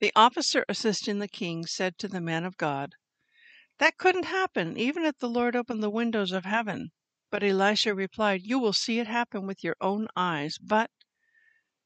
The 0.00 0.10
officer 0.16 0.64
assisting 0.68 1.20
the 1.20 1.28
king 1.28 1.64
said 1.64 1.96
to 1.98 2.08
the 2.08 2.20
man 2.20 2.44
of 2.44 2.56
God, 2.56 2.96
That 3.78 3.96
couldn't 3.96 4.24
happen, 4.24 4.76
even 4.76 5.04
if 5.04 5.18
the 5.18 5.28
Lord 5.28 5.54
opened 5.54 5.82
the 5.82 5.90
windows 5.90 6.32
of 6.32 6.44
heaven. 6.44 6.90
But 7.30 7.44
Elisha 7.44 7.94
replied, 7.94 8.42
You 8.42 8.58
will 8.58 8.72
see 8.72 8.98
it 8.98 9.06
happen 9.06 9.46
with 9.46 9.62
your 9.62 9.76
own 9.80 10.08
eyes, 10.16 10.58
but 10.58 10.90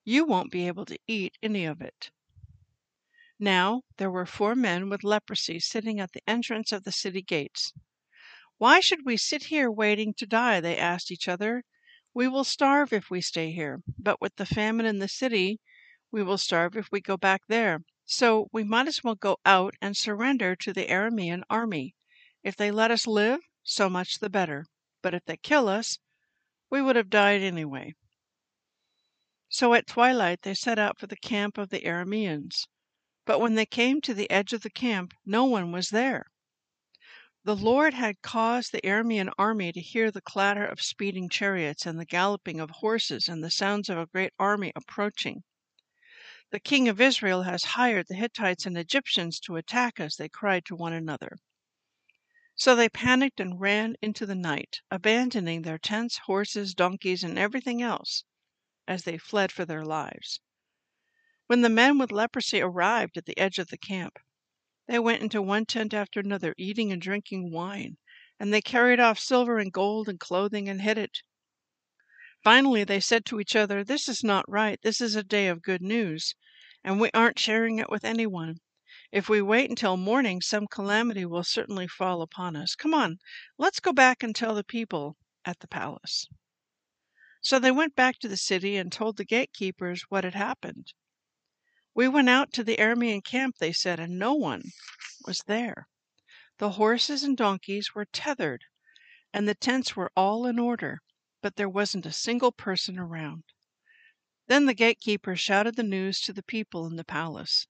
you 0.05 0.25
won't 0.25 0.51
be 0.51 0.67
able 0.67 0.87
to 0.87 0.99
eat 1.07 1.37
any 1.43 1.65
of 1.65 1.81
it. 1.81 2.11
Now 3.39 3.83
there 3.97 4.11
were 4.11 4.25
four 4.25 4.55
men 4.55 4.89
with 4.89 5.05
leprosy 5.05 5.61
sitting 5.61 6.01
at 6.01 6.13
the 6.13 6.23
entrance 6.27 6.73
of 6.73 6.85
the 6.85 6.93
city 6.93 7.23
gates. 7.23 7.73
Why 8.57 8.81
should 8.81 9.05
we 9.05 9.17
sit 9.17 9.45
here 9.45 9.71
waiting 9.71 10.15
to 10.15 10.27
die? 10.27 10.61
They 10.61 10.79
asked 10.79 11.11
each 11.11 11.29
other. 11.29 11.65
We 12.15 12.29
will 12.29 12.45
starve 12.45 12.93
if 12.93 13.11
we 13.11 13.21
stay 13.21 13.51
here, 13.51 13.83
but 13.99 14.21
with 14.21 14.37
the 14.37 14.47
famine 14.47 14.87
in 14.87 14.99
the 14.99 15.09
city, 15.09 15.61
we 16.11 16.23
will 16.23 16.39
starve 16.39 16.77
if 16.77 16.89
we 16.93 17.01
go 17.01 17.17
back 17.17 17.43
there. 17.49 17.83
So 18.15 18.51
we 18.53 18.63
might 18.63 18.89
as 18.89 19.03
well 19.03 19.15
go 19.15 19.39
out 19.47 19.75
and 19.81 19.97
surrender 19.97 20.55
to 20.57 20.75
the 20.75 20.87
Aramean 20.87 21.45
army. 21.49 21.95
If 22.43 22.59
they 22.59 22.71
let 22.71 22.91
us 22.91 23.07
live, 23.07 23.41
so 23.63 23.89
much 23.89 24.19
the 24.19 24.29
better. 24.29 24.67
But 25.01 25.15
if 25.15 25.25
they 25.25 25.39
kill 25.39 25.67
us, 25.67 25.99
we 26.69 26.83
would 26.83 26.95
have 26.95 27.09
died 27.09 27.41
anyway. 27.41 27.95
So 29.49 29.73
at 29.73 29.87
twilight 29.87 30.43
they 30.43 30.53
set 30.53 30.79
out 30.79 30.99
for 30.99 31.07
the 31.07 31.17
camp 31.17 31.57
of 31.57 31.71
the 31.71 31.87
Arameans. 31.87 32.67
But 33.25 33.41
when 33.41 33.55
they 33.55 33.65
came 33.65 34.03
to 34.03 34.13
the 34.13 34.31
edge 34.31 34.53
of 34.53 34.61
the 34.61 34.69
camp, 34.69 35.15
no 35.25 35.47
one 35.47 35.73
was 35.73 35.89
there. 35.89 36.27
The 37.45 37.57
Lord 37.57 37.95
had 37.95 38.21
caused 38.21 38.73
the 38.73 38.83
Aramean 38.83 39.33
army 39.39 39.73
to 39.73 39.81
hear 39.81 40.11
the 40.11 40.21
clatter 40.21 40.67
of 40.67 40.83
speeding 40.83 41.31
chariots 41.31 41.87
and 41.87 41.99
the 41.99 42.05
galloping 42.05 42.61
of 42.61 42.69
horses 42.69 43.27
and 43.27 43.43
the 43.43 43.51
sounds 43.51 43.89
of 43.89 43.97
a 43.97 44.05
great 44.05 44.35
army 44.39 44.71
approaching. 44.77 45.45
The 46.53 46.61
king 46.61 46.87
of 46.87 47.01
Israel 47.01 47.45
has 47.45 47.65
hired 47.65 48.09
the 48.09 48.15
Hittites 48.15 48.67
and 48.67 48.77
Egyptians 48.77 49.41
to 49.41 49.57
attack 49.57 49.99
us, 49.99 50.17
they 50.17 50.29
cried 50.29 50.67
to 50.67 50.77
one 50.77 50.93
another. 50.93 51.39
So 52.55 52.77
they 52.77 52.91
panicked 52.91 53.41
and 53.41 53.59
ran 53.59 53.97
into 54.03 54.27
the 54.27 54.35
night, 54.35 54.83
abandoning 54.91 55.63
their 55.63 55.79
tents, 55.79 56.19
horses, 56.27 56.75
donkeys, 56.75 57.25
and 57.25 57.39
everything 57.39 57.81
else 57.81 58.25
as 58.87 59.05
they 59.05 59.17
fled 59.17 59.51
for 59.51 59.65
their 59.65 59.83
lives. 59.83 60.41
When 61.47 61.63
the 61.63 61.71
men 61.71 61.97
with 61.97 62.13
leprosy 62.13 62.61
arrived 62.61 63.17
at 63.17 63.25
the 63.25 63.39
edge 63.39 63.59
of 63.59 63.69
the 63.69 63.79
camp, 63.79 64.19
they 64.87 64.99
went 64.99 65.23
into 65.23 65.41
one 65.41 65.65
tent 65.65 65.95
after 65.95 66.21
another, 66.21 66.55
eating 66.59 66.93
and 66.93 67.01
drinking 67.01 67.51
wine, 67.51 67.97
and 68.39 68.53
they 68.53 68.61
carried 68.61 69.01
off 69.01 69.19
silver 69.19 69.57
and 69.57 69.73
gold 69.73 70.07
and 70.07 70.21
clothing 70.21 70.69
and 70.69 70.83
hid 70.83 70.99
it. 70.99 71.23
Finally, 72.43 72.83
they 72.83 72.99
said 72.99 73.25
to 73.25 73.39
each 73.39 73.55
other, 73.55 73.85
This 73.85 74.09
is 74.09 74.25
not 74.25 74.45
right. 74.49 74.81
This 74.83 75.01
is 75.01 75.15
a 75.15 75.23
day 75.23 75.47
of 75.47 75.63
good 75.63 75.81
news, 75.81 76.35
and 76.83 77.01
we 77.01 77.09
aren't 77.15 77.39
sharing 77.39 77.79
it 77.79 77.89
with 77.89 78.05
anyone. 78.05 78.57
If 79.13 79.29
we 79.29 79.41
wait 79.41 79.71
until 79.71 79.97
morning, 79.97 80.41
some 80.41 80.67
calamity 80.67 81.25
will 81.25 81.45
certainly 81.45 81.87
fall 81.87 82.21
upon 82.21 82.57
us. 82.57 82.75
Come 82.75 82.95
on, 82.95 83.19
let's 83.59 83.79
go 83.79 83.93
back 83.93 84.25
and 84.25 84.35
tell 84.35 84.57
the 84.57 84.65
people 84.65 85.17
at 85.45 85.61
the 85.61 85.69
palace. 85.69 86.27
So 87.41 87.61
they 87.61 87.71
went 87.71 87.95
back 87.95 88.19
to 88.19 88.29
the 88.29 88.37
city 88.37 88.77
and 88.77 88.91
told 88.91 89.19
the 89.19 89.25
gatekeepers 89.25 90.07
what 90.09 90.25
had 90.25 90.35
happened. 90.35 90.95
We 91.95 92.09
went 92.09 92.29
out 92.29 92.53
to 92.55 92.65
the 92.65 92.79
Aramean 92.79 93.23
camp, 93.23 93.59
they 93.59 93.73
said, 93.73 94.01
and 94.01 94.19
no 94.19 94.35
one 94.35 94.73
was 95.27 95.43
there. 95.47 95.87
The 96.59 96.71
horses 96.71 97.23
and 97.23 97.37
donkeys 97.37 97.95
were 97.95 98.07
tethered, 98.07 98.65
and 99.33 99.47
the 99.47 99.55
tents 99.55 99.95
were 99.95 100.11
all 100.17 100.45
in 100.47 100.59
order, 100.59 101.03
but 101.43 101.57
there 101.57 101.69
wasn't 101.69 102.07
a 102.07 102.13
single 102.13 102.53
person 102.53 102.99
around. 102.99 103.43
Then 104.47 104.67
the 104.67 104.75
gatekeeper 104.75 105.37
shouted 105.37 105.77
the 105.77 105.83
news 105.83 106.21
to 106.21 106.33
the 106.33 106.43
people 106.43 106.87
in 106.87 106.97
the 106.97 107.05
palace. 107.05 107.67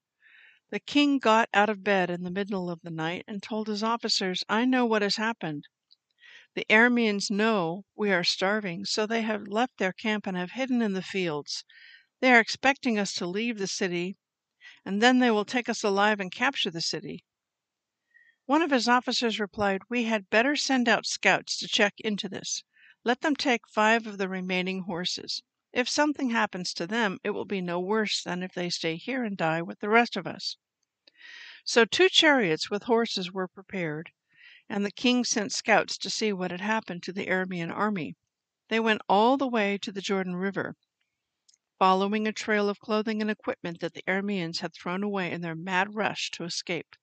The 0.71 0.79
king 0.79 1.19
got 1.19 1.49
out 1.55 1.69
of 1.69 1.83
bed 1.83 2.11
in 2.11 2.23
the 2.23 2.31
middle 2.31 2.71
of 2.71 2.83
the 2.83 2.91
night 2.91 3.25
and 3.27 3.43
told 3.43 3.69
his 3.69 3.83
officers, 3.83 4.45
I 4.49 4.65
know 4.65 4.87
what 4.87 5.03
has 5.03 5.17
happened. 5.17 5.65
The 6.55 6.67
Arameans 6.69 7.31
know 7.31 7.87
we 7.95 8.13
are 8.13 8.25
starving, 8.25 8.85
so 8.85 9.07
they 9.07 9.23
have 9.23 9.49
left 9.49 9.79
their 9.79 9.93
camp 9.93 10.27
and 10.27 10.37
have 10.37 10.51
hidden 10.51 10.83
in 10.83 10.93
the 10.93 11.03
fields. 11.03 11.65
They 12.21 12.31
are 12.33 12.41
expecting 12.41 12.99
us 12.99 13.15
to 13.15 13.27
leave 13.27 13.59
the 13.59 13.67
city, 13.67 14.17
and 14.85 15.01
then 15.01 15.19
they 15.19 15.31
will 15.31 15.47
take 15.47 15.69
us 15.71 15.83
alive 15.83 16.21
and 16.21 16.31
capture 16.31 16.71
the 16.71 16.83
city. 16.83 17.25
One 18.45 18.61
of 18.61 18.71
his 18.71 18.87
officers 18.87 19.41
replied, 19.41 19.83
We 19.89 20.05
had 20.05 20.29
better 20.29 20.57
send 20.57 20.89
out 20.89 21.07
scouts 21.07 21.57
to 21.59 21.69
check 21.69 21.95
into 22.01 22.29
this. 22.29 22.65
Let 23.05 23.21
them 23.23 23.35
take 23.35 23.67
five 23.67 24.07
of 24.07 24.19
the 24.19 24.29
remaining 24.29 24.83
horses. 24.83 25.43
If 25.73 25.89
something 25.89 26.31
happens 26.31 26.73
to 26.75 26.87
them, 26.87 27.19
it 27.25 27.31
will 27.31 27.45
be 27.45 27.61
no 27.61 27.81
worse 27.81 28.23
than 28.23 28.43
if 28.43 28.55
they 28.55 28.71
stay 28.71 28.97
here 28.97 29.25
and 29.25 29.37
die 29.37 29.61
with 29.61 29.81
the 29.81 29.89
rest 29.89 30.17
of 30.17 30.27
us. 30.27 30.57
So 31.65 31.85
two 31.85 32.09
chariots 32.09 32.71
with 32.71 32.85
horses 32.85 33.33
were 33.33 33.49
prepared, 33.49 34.13
and 34.69 34.85
the 34.85 34.93
king 34.93 35.25
sent 35.25 35.53
scouts 35.53 35.99
to 35.99 36.11
see 36.11 36.33
what 36.33 36.53
had 36.53 36.61
happened 36.61 37.03
to 37.03 37.13
the 37.13 37.27
Aramean 37.27 37.73
army. 37.73 38.15
They 38.69 38.79
went 38.79 39.03
all 39.09 39.37
the 39.37 39.49
way 39.49 39.79
to 39.79 39.91
the 39.91 40.01
Jordan 40.01 40.37
River, 40.37 40.77
following 41.79 42.29
a 42.29 42.33
trail 42.33 42.69
of 42.69 42.79
clothing 42.79 43.21
and 43.21 43.31
equipment 43.31 43.81
that 43.81 43.95
the 43.95 44.05
Arameans 44.07 44.61
had 44.61 44.75
thrown 44.75 45.03
away 45.03 45.33
in 45.33 45.41
their 45.41 45.57
mad 45.57 45.97
rush 45.97 46.31
to 46.33 46.45
escape. 46.45 46.95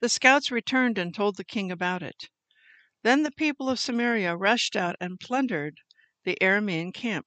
The 0.00 0.10
scouts 0.10 0.50
returned 0.50 0.98
and 0.98 1.14
told 1.14 1.36
the 1.36 1.44
king 1.44 1.72
about 1.72 2.02
it. 2.02 2.28
Then 3.02 3.24
the 3.24 3.32
people 3.32 3.68
of 3.68 3.80
Samaria 3.80 4.36
rushed 4.36 4.76
out 4.76 4.94
and 5.00 5.18
plundered 5.18 5.80
the 6.24 6.38
Aramean 6.40 6.92
camp. 6.94 7.26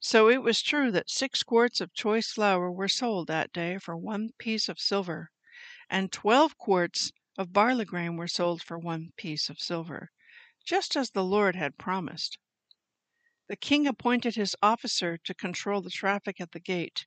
So 0.00 0.28
it 0.28 0.42
was 0.42 0.60
true 0.60 0.90
that 0.92 1.08
six 1.08 1.42
quarts 1.42 1.80
of 1.80 1.94
choice 1.94 2.30
flour 2.32 2.70
were 2.70 2.88
sold 2.88 3.26
that 3.28 3.52
day 3.52 3.78
for 3.78 3.96
one 3.96 4.32
piece 4.38 4.68
of 4.68 4.78
silver, 4.78 5.30
and 5.88 6.12
twelve 6.12 6.58
quarts 6.58 7.10
of 7.38 7.52
barley 7.54 7.86
grain 7.86 8.16
were 8.16 8.28
sold 8.28 8.62
for 8.62 8.78
one 8.78 9.12
piece 9.16 9.48
of 9.48 9.58
silver, 9.58 10.10
just 10.64 10.94
as 10.94 11.10
the 11.10 11.24
Lord 11.24 11.56
had 11.56 11.78
promised. 11.78 12.38
The 13.48 13.56
king 13.56 13.86
appointed 13.86 14.34
his 14.34 14.54
officer 14.62 15.16
to 15.18 15.34
control 15.34 15.80
the 15.80 15.90
traffic 15.90 16.40
at 16.40 16.52
the 16.52 16.60
gate, 16.60 17.06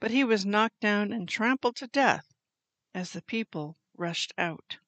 but 0.00 0.10
he 0.10 0.24
was 0.24 0.44
knocked 0.44 0.80
down 0.80 1.12
and 1.12 1.28
trampled 1.28 1.76
to 1.76 1.86
death 1.86 2.26
as 2.92 3.12
the 3.12 3.22
people 3.22 3.78
rushed 3.94 4.32
out. 4.36 4.78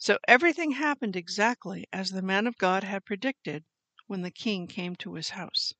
So 0.00 0.18
everything 0.28 0.72
happened 0.72 1.16
exactly 1.16 1.86
as 1.92 2.10
the 2.12 2.22
man 2.22 2.46
of 2.46 2.56
God 2.56 2.84
had 2.84 3.04
predicted 3.04 3.64
when 4.06 4.22
the 4.22 4.30
king 4.30 4.68
came 4.68 4.94
to 4.96 5.14
his 5.14 5.30
house. 5.30 5.74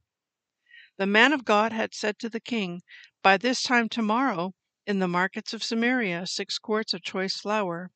The 0.96 1.06
man 1.06 1.32
of 1.32 1.44
God 1.44 1.72
had 1.72 1.94
said 1.94 2.18
to 2.18 2.28
the 2.28 2.40
king, 2.40 2.82
By 3.22 3.36
this 3.36 3.62
time 3.62 3.88
tomorrow, 3.88 4.54
in 4.86 4.98
the 4.98 5.06
markets 5.06 5.54
of 5.54 5.62
Samaria, 5.62 6.26
six 6.26 6.58
quarts 6.58 6.92
of 6.92 7.02
choice 7.02 7.38
flour 7.38 7.92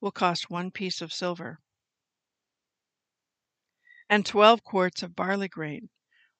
will 0.00 0.12
cost 0.12 0.48
one 0.48 0.70
piece 0.70 1.02
of 1.02 1.12
silver, 1.12 1.58
and 4.08 4.24
twelve 4.24 4.62
quarts 4.62 5.02
of 5.02 5.16
barley 5.16 5.48
grain 5.48 5.90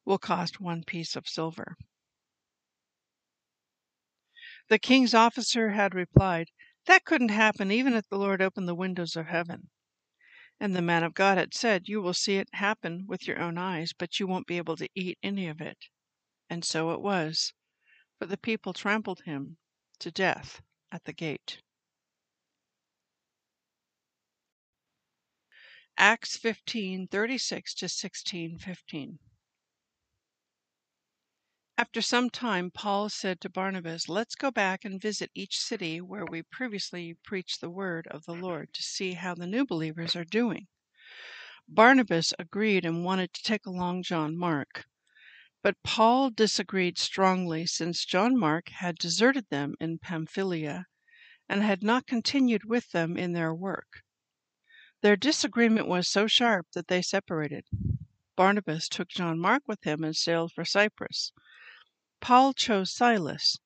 will 0.05 0.19
cost 0.19 0.61
one 0.61 0.85
piece 0.85 1.17
of 1.17 1.29
silver. 1.29 1.77
The 4.69 4.79
king's 4.79 5.13
officer 5.13 5.71
had 5.71 5.93
replied, 5.93 6.51
That 6.87 7.05
couldn't 7.05 7.31
happen 7.31 7.71
even 7.71 7.95
if 7.95 8.09
the 8.09 8.19
Lord 8.19 8.43
opened 8.43 8.67
the 8.69 8.75
windows 8.75 9.17
of 9.17 9.27
heaven. 9.27 9.71
And 10.61 10.75
the 10.77 10.83
man 10.83 11.05
of 11.05 11.15
God 11.15 11.39
had 11.39 11.55
said, 11.55 11.89
You 11.89 12.03
will 12.03 12.15
see 12.15 12.37
it 12.37 12.49
happen 12.55 13.07
with 13.07 13.27
your 13.27 13.39
own 13.41 13.59
eyes, 13.59 13.93
but 13.93 14.19
you 14.21 14.27
won't 14.27 14.47
be 14.47 14.57
able 14.59 14.77
to 14.77 14.89
eat 14.95 15.19
any 15.23 15.47
of 15.49 15.61
it. 15.61 15.79
And 16.51 16.65
so 16.65 16.93
it 16.93 17.01
was, 17.01 17.53
for 18.19 18.27
the 18.27 18.37
people 18.39 18.73
trampled 18.73 19.23
him 19.23 19.59
to 20.01 20.11
death 20.11 20.62
at 20.91 21.05
the 21.05 21.12
gate. 21.12 21.61
Acts 25.97 26.37
15:36 26.39 27.75
to 27.77 27.87
16:15. 27.89 29.19
After 31.83 32.01
some 32.01 32.31
time, 32.31 32.71
Paul 32.71 33.09
said 33.09 33.40
to 33.40 33.51
Barnabas, 33.51 34.09
Let's 34.09 34.37
go 34.37 34.53
back 34.53 34.85
and 34.85 35.03
visit 35.03 35.33
each 35.35 35.59
city 35.59 36.01
where 36.01 36.25
we 36.25 36.45
previously 36.45 37.14
preached 37.25 37.61
the 37.61 37.71
word 37.71 38.07
of 38.07 38.25
the 38.25 38.37
Lord 38.37 38.73
to 38.75 38.85
see 38.85 39.14
how 39.14 39.35
the 39.35 39.49
new 39.49 39.66
believers 39.66 40.14
are 40.14 40.23
doing. 40.23 40.68
Barnabas 41.66 42.33
agreed 42.38 42.85
and 42.85 43.05
wanted 43.05 43.33
to 43.35 43.42
take 43.42 43.66
along 43.66 44.05
John 44.05 44.38
Mark. 44.38 44.85
But 45.61 45.83
Paul 45.83 46.31
disagreed 46.31 46.99
strongly 46.99 47.66
since 47.66 48.05
John 48.05 48.38
Mark 48.38 48.68
had 48.68 48.95
deserted 48.97 49.49
them 49.51 49.75
in 49.81 49.99
Pamphylia 49.99 50.87
and 51.49 51.64
had 51.64 51.83
not 51.83 52.07
continued 52.07 52.62
with 52.64 52.92
them 52.92 53.16
in 53.16 53.33
their 53.33 53.53
work. 53.53 54.05
Their 55.01 55.16
disagreement 55.16 55.88
was 55.88 56.07
so 56.07 56.29
sharp 56.29 56.68
that 56.75 56.87
they 56.87 57.03
separated. 57.03 57.64
Barnabas 58.37 58.88
took 58.88 59.09
John 59.09 59.40
Mark 59.40 59.64
with 59.66 59.83
him 59.83 60.05
and 60.05 60.14
sailed 60.14 60.53
for 60.53 60.64
Cyprus. 60.64 61.33
Paul 62.23 62.53
chose 62.55 62.93
Silas, 62.93 63.59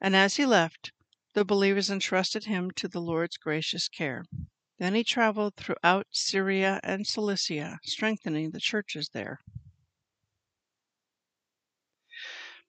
and 0.00 0.14
as 0.14 0.36
he 0.36 0.46
left, 0.46 0.92
the 1.34 1.44
believers 1.44 1.90
entrusted 1.90 2.44
him 2.44 2.70
to 2.76 2.86
the 2.86 3.00
Lord's 3.00 3.36
gracious 3.36 3.88
care. 3.88 4.24
Then 4.78 4.94
he 4.94 5.02
traveled 5.02 5.56
throughout 5.56 6.06
Syria 6.12 6.78
and 6.84 7.08
Cilicia, 7.08 7.80
strengthening 7.82 8.52
the 8.52 8.60
churches 8.60 9.08
there. 9.12 9.40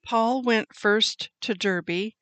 Paul 0.04 0.42
went 0.42 0.76
first 0.76 1.30
to 1.42 1.54
Derbe 1.54 2.14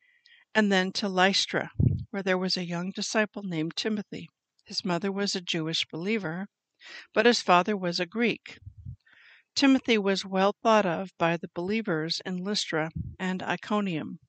and 0.53 0.69
then 0.69 0.91
to 0.91 1.07
Lystra, 1.07 1.71
where 2.09 2.23
there 2.23 2.37
was 2.37 2.57
a 2.57 2.65
young 2.65 2.91
disciple 2.91 3.43
named 3.43 3.77
Timothy. 3.77 4.27
His 4.65 4.83
mother 4.83 5.13
was 5.13 5.33
a 5.33 5.39
Jewish 5.39 5.85
believer, 5.85 6.49
but 7.13 7.25
his 7.25 7.41
father 7.41 7.77
was 7.77 8.01
a 8.01 8.05
Greek. 8.05 8.59
Timothy 9.57 9.97
was 9.97 10.23
well 10.23 10.53
thought 10.61 10.85
of 10.85 11.17
by 11.17 11.35
the 11.35 11.49
believers 11.55 12.21
in 12.23 12.43
Lystra 12.43 12.91
and 13.17 13.41
Iconium. 13.41 14.19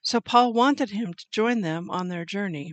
So 0.00 0.18
Paul 0.22 0.54
wanted 0.54 0.88
him 0.88 1.12
to 1.12 1.26
join 1.30 1.60
them 1.60 1.90
on 1.90 2.08
their 2.08 2.24
journey. 2.24 2.72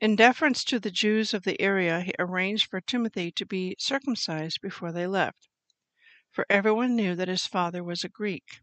In 0.00 0.16
deference 0.16 0.64
to 0.64 0.80
the 0.80 0.90
Jews 0.90 1.34
of 1.34 1.42
the 1.42 1.60
area, 1.60 2.00
he 2.00 2.14
arranged 2.18 2.70
for 2.70 2.80
Timothy 2.80 3.30
to 3.32 3.44
be 3.44 3.76
circumcised 3.78 4.62
before 4.62 4.92
they 4.92 5.06
left, 5.06 5.50
for 6.30 6.46
everyone 6.48 6.96
knew 6.96 7.14
that 7.14 7.28
his 7.28 7.44
father 7.46 7.84
was 7.84 8.02
a 8.02 8.08
Greek. 8.08 8.60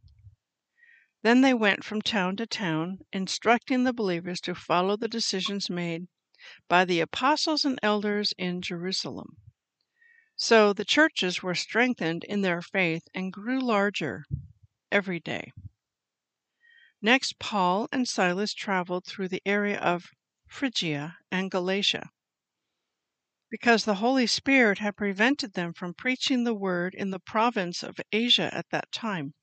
Then 1.21 1.41
they 1.41 1.53
went 1.53 1.83
from 1.83 2.01
town 2.01 2.37
to 2.37 2.47
town, 2.47 3.01
instructing 3.13 3.83
the 3.83 3.93
believers 3.93 4.41
to 4.41 4.55
follow 4.55 4.97
the 4.97 5.07
decisions 5.07 5.69
made 5.69 6.07
by 6.67 6.85
the 6.85 7.01
apostles 7.01 7.65
and 7.65 7.77
elders 7.83 8.33
in 8.39 8.63
Jerusalem. 8.63 9.37
So 10.37 10.73
the 10.73 10.83
churches 10.83 11.41
were 11.41 11.55
strengthened 11.55 12.25
in 12.25 12.41
their 12.41 12.61
faith 12.61 13.07
and 13.13 13.31
grew 13.31 13.61
larger 13.61 14.25
every 14.91 15.19
day. 15.19 15.53
Next, 17.01 17.39
Paul 17.39 17.87
and 17.91 18.05
Silas 18.07 18.53
traveled 18.53 19.05
through 19.05 19.29
the 19.29 19.41
area 19.45 19.79
of 19.79 20.11
Phrygia 20.47 21.17
and 21.31 21.49
Galatia, 21.49 22.09
because 23.49 23.85
the 23.85 23.95
Holy 23.95 24.27
Spirit 24.27 24.79
had 24.79 24.97
prevented 24.97 25.53
them 25.53 25.71
from 25.71 25.93
preaching 25.93 26.43
the 26.43 26.53
word 26.53 26.93
in 26.93 27.11
the 27.11 27.19
province 27.19 27.81
of 27.81 27.99
Asia 28.11 28.53
at 28.53 28.69
that 28.71 28.91
time. 28.91 29.35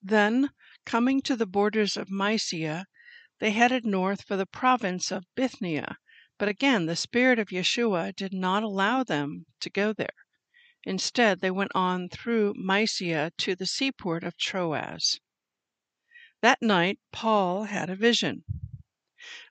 Then, 0.00 0.50
coming 0.86 1.22
to 1.22 1.34
the 1.34 1.46
borders 1.46 1.96
of 1.96 2.08
Mysia, 2.08 2.86
they 3.40 3.50
headed 3.50 3.84
north 3.84 4.24
for 4.24 4.36
the 4.36 4.46
province 4.46 5.10
of 5.10 5.24
Bithynia 5.34 5.96
but 6.40 6.48
again, 6.48 6.86
the 6.86 6.96
Spirit 6.96 7.38
of 7.38 7.50
Yeshua 7.50 8.16
did 8.16 8.32
not 8.32 8.62
allow 8.62 9.04
them 9.04 9.44
to 9.60 9.68
go 9.68 9.92
there. 9.92 10.24
Instead, 10.84 11.40
they 11.40 11.50
went 11.50 11.70
on 11.74 12.08
through 12.08 12.54
Mysia 12.56 13.30
to 13.36 13.54
the 13.54 13.66
seaport 13.66 14.24
of 14.24 14.38
Troas. 14.38 15.20
That 16.40 16.62
night, 16.62 16.98
Paul 17.12 17.64
had 17.64 17.90
a 17.90 17.94
vision. 17.94 18.44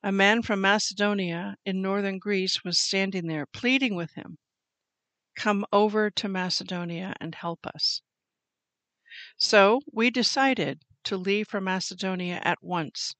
A 0.01 0.11
man 0.11 0.41
from 0.41 0.61
Macedonia 0.61 1.57
in 1.63 1.79
northern 1.79 2.17
Greece 2.17 2.63
was 2.63 2.79
standing 2.79 3.27
there, 3.27 3.45
pleading 3.45 3.93
with 3.93 4.15
him, 4.15 4.39
Come 5.35 5.67
over 5.71 6.09
to 6.09 6.27
Macedonia 6.27 7.13
and 7.21 7.35
help 7.35 7.67
us. 7.67 8.01
So 9.37 9.81
we 9.93 10.09
decided 10.09 10.81
to 11.03 11.17
leave 11.17 11.49
for 11.49 11.61
Macedonia 11.61 12.41
at 12.43 12.63
once 12.63 13.13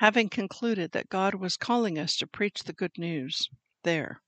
having 0.00 0.30
concluded 0.30 0.92
that 0.92 1.10
God 1.10 1.34
was 1.34 1.58
calling 1.58 1.98
us 1.98 2.16
to 2.16 2.26
preach 2.26 2.62
the 2.62 2.72
good 2.72 2.96
news 2.96 3.50
there. 3.84 4.22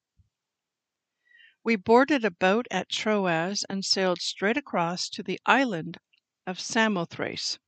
We 1.64 1.76
boarded 1.76 2.26
a 2.26 2.30
boat 2.30 2.66
at 2.70 2.90
Troas 2.90 3.64
and 3.70 3.82
sailed 3.82 4.20
straight 4.20 4.58
across 4.58 5.08
to 5.08 5.22
the 5.22 5.40
island 5.46 5.96
of 6.46 6.60
Samothrace. 6.60 7.58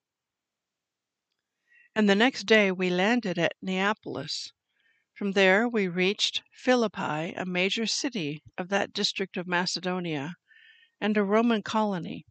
And 1.95 2.07
the 2.07 2.14
next 2.14 2.45
day 2.45 2.71
we 2.71 2.90
landed 2.90 3.38
at 3.38 3.55
Neapolis. 3.62 4.53
From 5.14 5.33
there 5.33 5.67
we 5.67 5.88
reached 5.88 6.43
Philippi, 6.53 7.33
a 7.33 7.47
major 7.47 7.87
city 7.87 8.43
of 8.59 8.69
that 8.69 8.93
district 8.93 9.38
of 9.38 9.47
Macedonia 9.47 10.35
and 11.01 11.17
a 11.17 11.25
Roman 11.25 11.62
colony, 11.62 12.27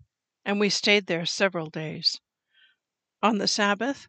and 0.46 0.60
we 0.60 0.70
stayed 0.70 1.08
there 1.08 1.26
several 1.26 1.72
days. 1.72 2.20
On 3.24 3.40
the 3.40 3.48
Sabbath, 3.48 4.08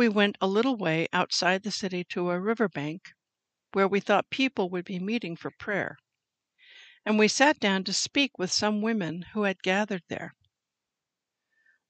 We 0.00 0.08
went 0.08 0.38
a 0.40 0.46
little 0.46 0.76
way 0.76 1.08
outside 1.12 1.62
the 1.62 1.70
city 1.70 2.04
to 2.04 2.30
a 2.30 2.40
river 2.40 2.70
bank 2.70 3.12
where 3.72 3.86
we 3.86 4.00
thought 4.00 4.30
people 4.30 4.70
would 4.70 4.86
be 4.86 4.98
meeting 4.98 5.36
for 5.36 5.50
prayer, 5.50 5.98
and 7.04 7.18
we 7.18 7.28
sat 7.28 7.60
down 7.60 7.84
to 7.84 7.92
speak 7.92 8.38
with 8.38 8.50
some 8.50 8.80
women 8.80 9.26
who 9.34 9.42
had 9.42 9.62
gathered 9.62 10.04
there. 10.08 10.34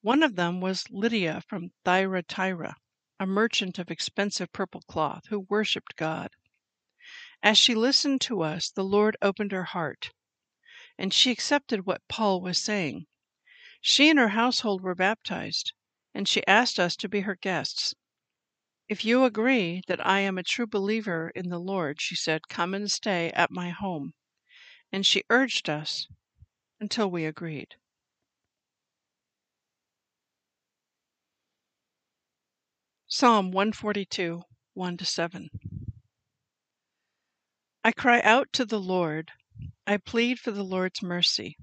One 0.00 0.24
of 0.24 0.34
them 0.34 0.60
was 0.60 0.90
Lydia 0.90 1.44
from 1.46 1.70
Thyatira, 1.84 2.74
a 3.20 3.26
merchant 3.26 3.78
of 3.78 3.92
expensive 3.92 4.52
purple 4.52 4.80
cloth 4.88 5.26
who 5.28 5.46
worshipped 5.48 5.94
God. 5.94 6.30
As 7.44 7.56
she 7.58 7.76
listened 7.76 8.20
to 8.22 8.42
us, 8.42 8.72
the 8.72 8.82
Lord 8.82 9.16
opened 9.22 9.52
her 9.52 9.66
heart, 9.66 10.10
and 10.98 11.14
she 11.14 11.30
accepted 11.30 11.86
what 11.86 12.08
Paul 12.08 12.40
was 12.40 12.58
saying. 12.58 13.06
She 13.80 14.10
and 14.10 14.18
her 14.18 14.30
household 14.30 14.82
were 14.82 14.96
baptized, 14.96 15.74
and 16.12 16.26
she 16.26 16.44
asked 16.48 16.80
us 16.80 16.96
to 16.96 17.08
be 17.08 17.20
her 17.20 17.36
guests. 17.36 17.94
If 18.90 19.04
you 19.04 19.24
agree 19.24 19.82
that 19.86 20.04
I 20.04 20.18
am 20.18 20.36
a 20.36 20.42
true 20.42 20.66
believer 20.66 21.30
in 21.36 21.48
the 21.48 21.60
Lord, 21.60 22.00
she 22.00 22.16
said, 22.16 22.48
come 22.48 22.74
and 22.74 22.90
stay 22.90 23.30
at 23.30 23.52
my 23.52 23.70
home. 23.70 24.14
And 24.90 25.06
she 25.06 25.22
urged 25.30 25.70
us 25.70 26.08
until 26.80 27.08
we 27.08 27.24
agreed. 27.24 27.76
Psalm 33.06 33.52
142, 33.52 34.42
1 34.74 34.96
to 34.96 35.04
7. 35.04 35.50
I 37.84 37.92
cry 37.92 38.20
out 38.22 38.52
to 38.54 38.64
the 38.64 38.80
Lord. 38.80 39.30
I 39.86 39.98
plead 39.98 40.40
for 40.40 40.50
the 40.50 40.64
Lord's 40.64 41.00
mercy. 41.00 41.56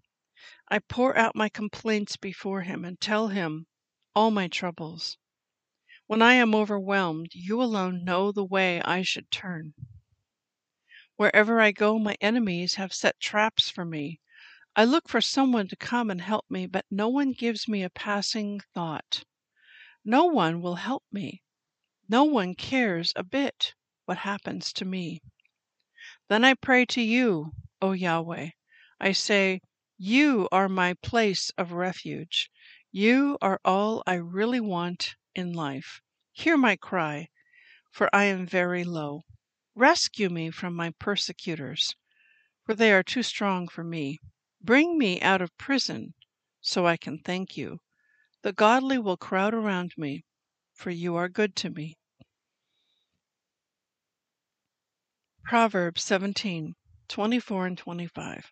I 0.70 0.80
pour 0.80 1.18
out 1.18 1.36
my 1.36 1.50
complaints 1.50 2.16
before 2.16 2.62
him 2.62 2.86
and 2.86 2.98
tell 3.02 3.28
him 3.28 3.68
all 4.16 4.32
my 4.32 4.48
troubles. 4.48 5.18
When 6.08 6.22
I 6.22 6.36
am 6.36 6.56
overwhelmed, 6.56 7.36
you 7.36 7.62
alone 7.62 8.06
know 8.06 8.32
the 8.32 8.46
way 8.46 8.82
I 8.82 9.02
should 9.02 9.30
turn. 9.30 9.74
Wherever 11.18 11.60
I 11.60 11.74
go, 11.74 12.00
my 12.00 12.16
enemies 12.22 12.76
have 12.76 12.94
set 12.94 13.20
traps 13.20 13.70
for 13.70 13.84
me. 13.84 14.22
I 14.74 14.86
look 14.86 15.10
for 15.10 15.20
someone 15.20 15.68
to 15.68 15.76
come 15.76 16.10
and 16.10 16.22
help 16.22 16.46
me, 16.50 16.66
but 16.66 16.86
no 16.90 17.10
one 17.10 17.34
gives 17.34 17.68
me 17.68 17.84
a 17.84 17.90
passing 17.90 18.62
thought. 18.74 19.26
No 20.06 20.24
one 20.24 20.62
will 20.62 20.76
help 20.76 21.04
me. 21.12 21.44
No 22.08 22.24
one 22.24 22.56
cares 22.56 23.12
a 23.18 23.24
bit 23.24 23.74
what 24.06 24.20
happens 24.20 24.72
to 24.74 24.86
me. 24.86 25.22
Then 26.30 26.46
I 26.46 26.54
pray 26.54 26.86
to 26.86 27.02
you, 27.02 27.52
O 27.82 27.92
Yahweh. 27.92 28.52
I 28.98 29.12
say, 29.12 29.60
You 29.98 30.48
are 30.54 30.70
my 30.70 30.94
place 30.94 31.50
of 31.58 31.74
refuge. 31.74 32.50
You 32.94 33.38
are 33.42 33.60
all 33.66 34.04
I 34.08 34.14
really 34.14 34.62
want 34.62 35.18
in 35.38 35.54
life. 35.54 36.02
Hear 36.32 36.58
my 36.58 36.76
cry, 36.76 37.28
for 37.92 38.10
I 38.14 38.26
am 38.26 38.46
very 38.46 38.84
low. 38.84 39.22
Rescue 39.76 40.30
me 40.30 40.50
from 40.50 40.74
my 40.74 40.92
persecutors, 41.00 41.96
for 42.66 42.74
they 42.74 42.92
are 42.92 43.04
too 43.04 43.24
strong 43.24 43.68
for 43.68 43.84
me. 43.84 44.20
Bring 44.62 44.98
me 44.98 45.22
out 45.22 45.42
of 45.42 45.56
prison, 45.58 46.14
so 46.62 46.88
I 46.88 46.98
can 46.98 47.20
thank 47.20 47.56
you. 47.56 47.80
The 48.42 48.54
godly 48.54 48.98
will 48.98 49.18
crowd 49.18 49.54
around 49.54 49.94
me, 49.98 50.26
for 50.74 50.90
you 50.90 51.16
are 51.16 51.30
good 51.30 51.56
to 51.58 51.70
me. 51.70 51.96
Proverbs 55.44 56.04
17, 56.04 56.76
24 57.08 57.68
and 57.68 57.78
25. 57.78 58.52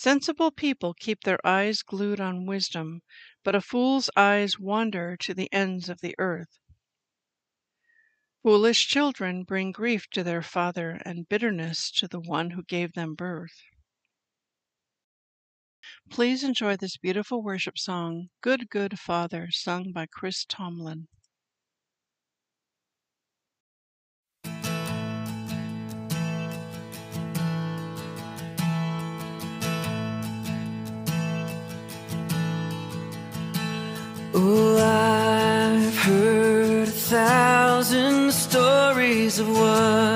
Sensible 0.00 0.52
people 0.52 0.94
keep 0.94 1.24
their 1.24 1.44
eyes 1.44 1.82
glued 1.82 2.20
on 2.20 2.46
wisdom, 2.46 3.02
but 3.42 3.56
a 3.56 3.60
fool's 3.60 4.08
eyes 4.14 4.56
wander 4.56 5.16
to 5.16 5.34
the 5.34 5.52
ends 5.52 5.88
of 5.88 6.00
the 6.02 6.14
earth. 6.20 6.60
Foolish 8.44 8.86
children 8.86 9.42
bring 9.42 9.72
grief 9.72 10.08
to 10.10 10.22
their 10.22 10.40
father 10.40 11.02
and 11.04 11.28
bitterness 11.28 11.90
to 11.90 12.06
the 12.06 12.20
one 12.20 12.50
who 12.50 12.62
gave 12.62 12.92
them 12.92 13.16
birth. 13.16 13.60
Please 16.08 16.44
enjoy 16.44 16.76
this 16.76 16.96
beautiful 16.96 17.42
worship 17.42 17.76
song, 17.76 18.28
Good, 18.40 18.70
Good 18.70 19.00
Father, 19.00 19.48
sung 19.50 19.90
by 19.90 20.06
Chris 20.06 20.44
Tomlin. 20.44 21.08
Of 39.40 39.48
what 39.50 40.07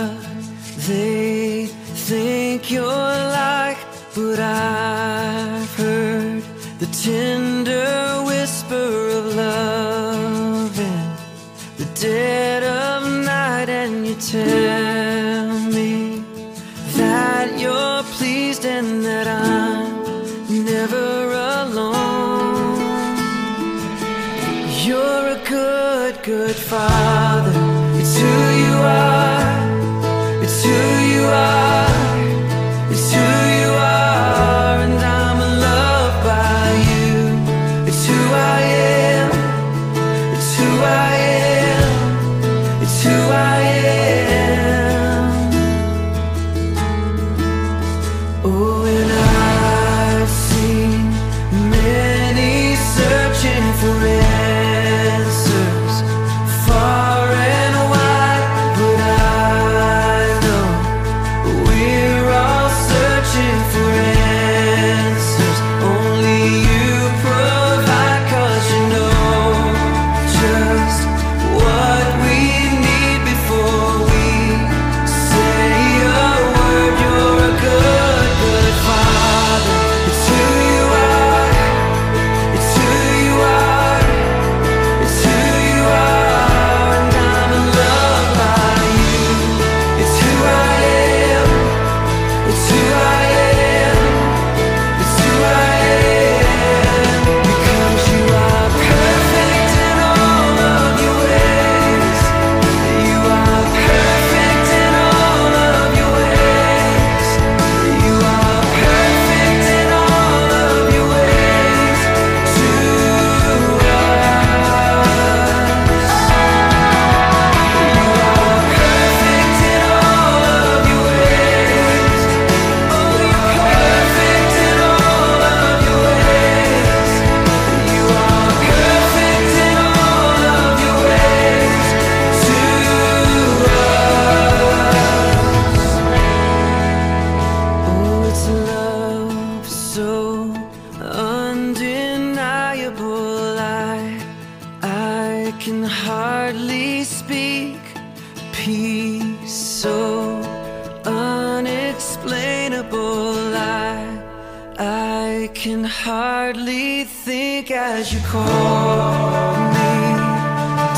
hardly 156.35 157.05
think 157.05 157.71
as 157.71 158.11
you 158.11 158.21
call 158.21 159.53
me, 159.77 159.93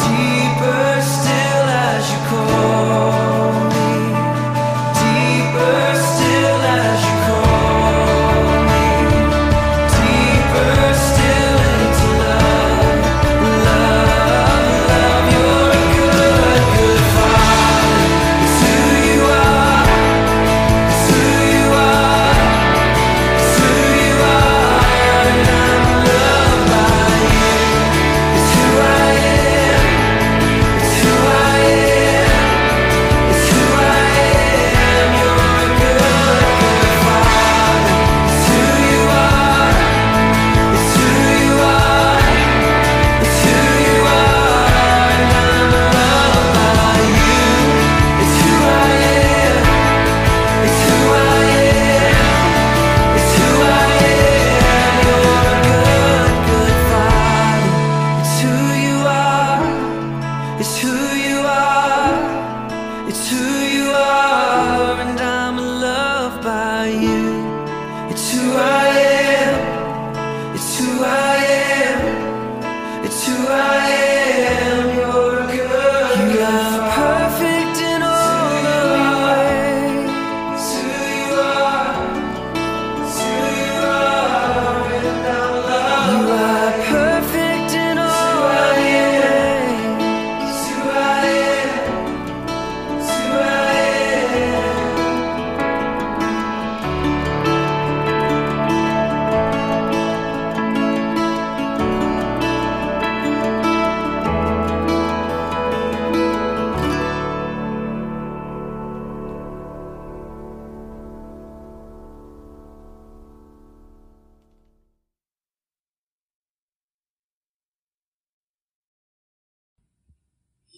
deeper 0.05 0.93
still 1.15 1.67
as 1.87 2.05
you 2.13 2.21
call. 2.31 3.44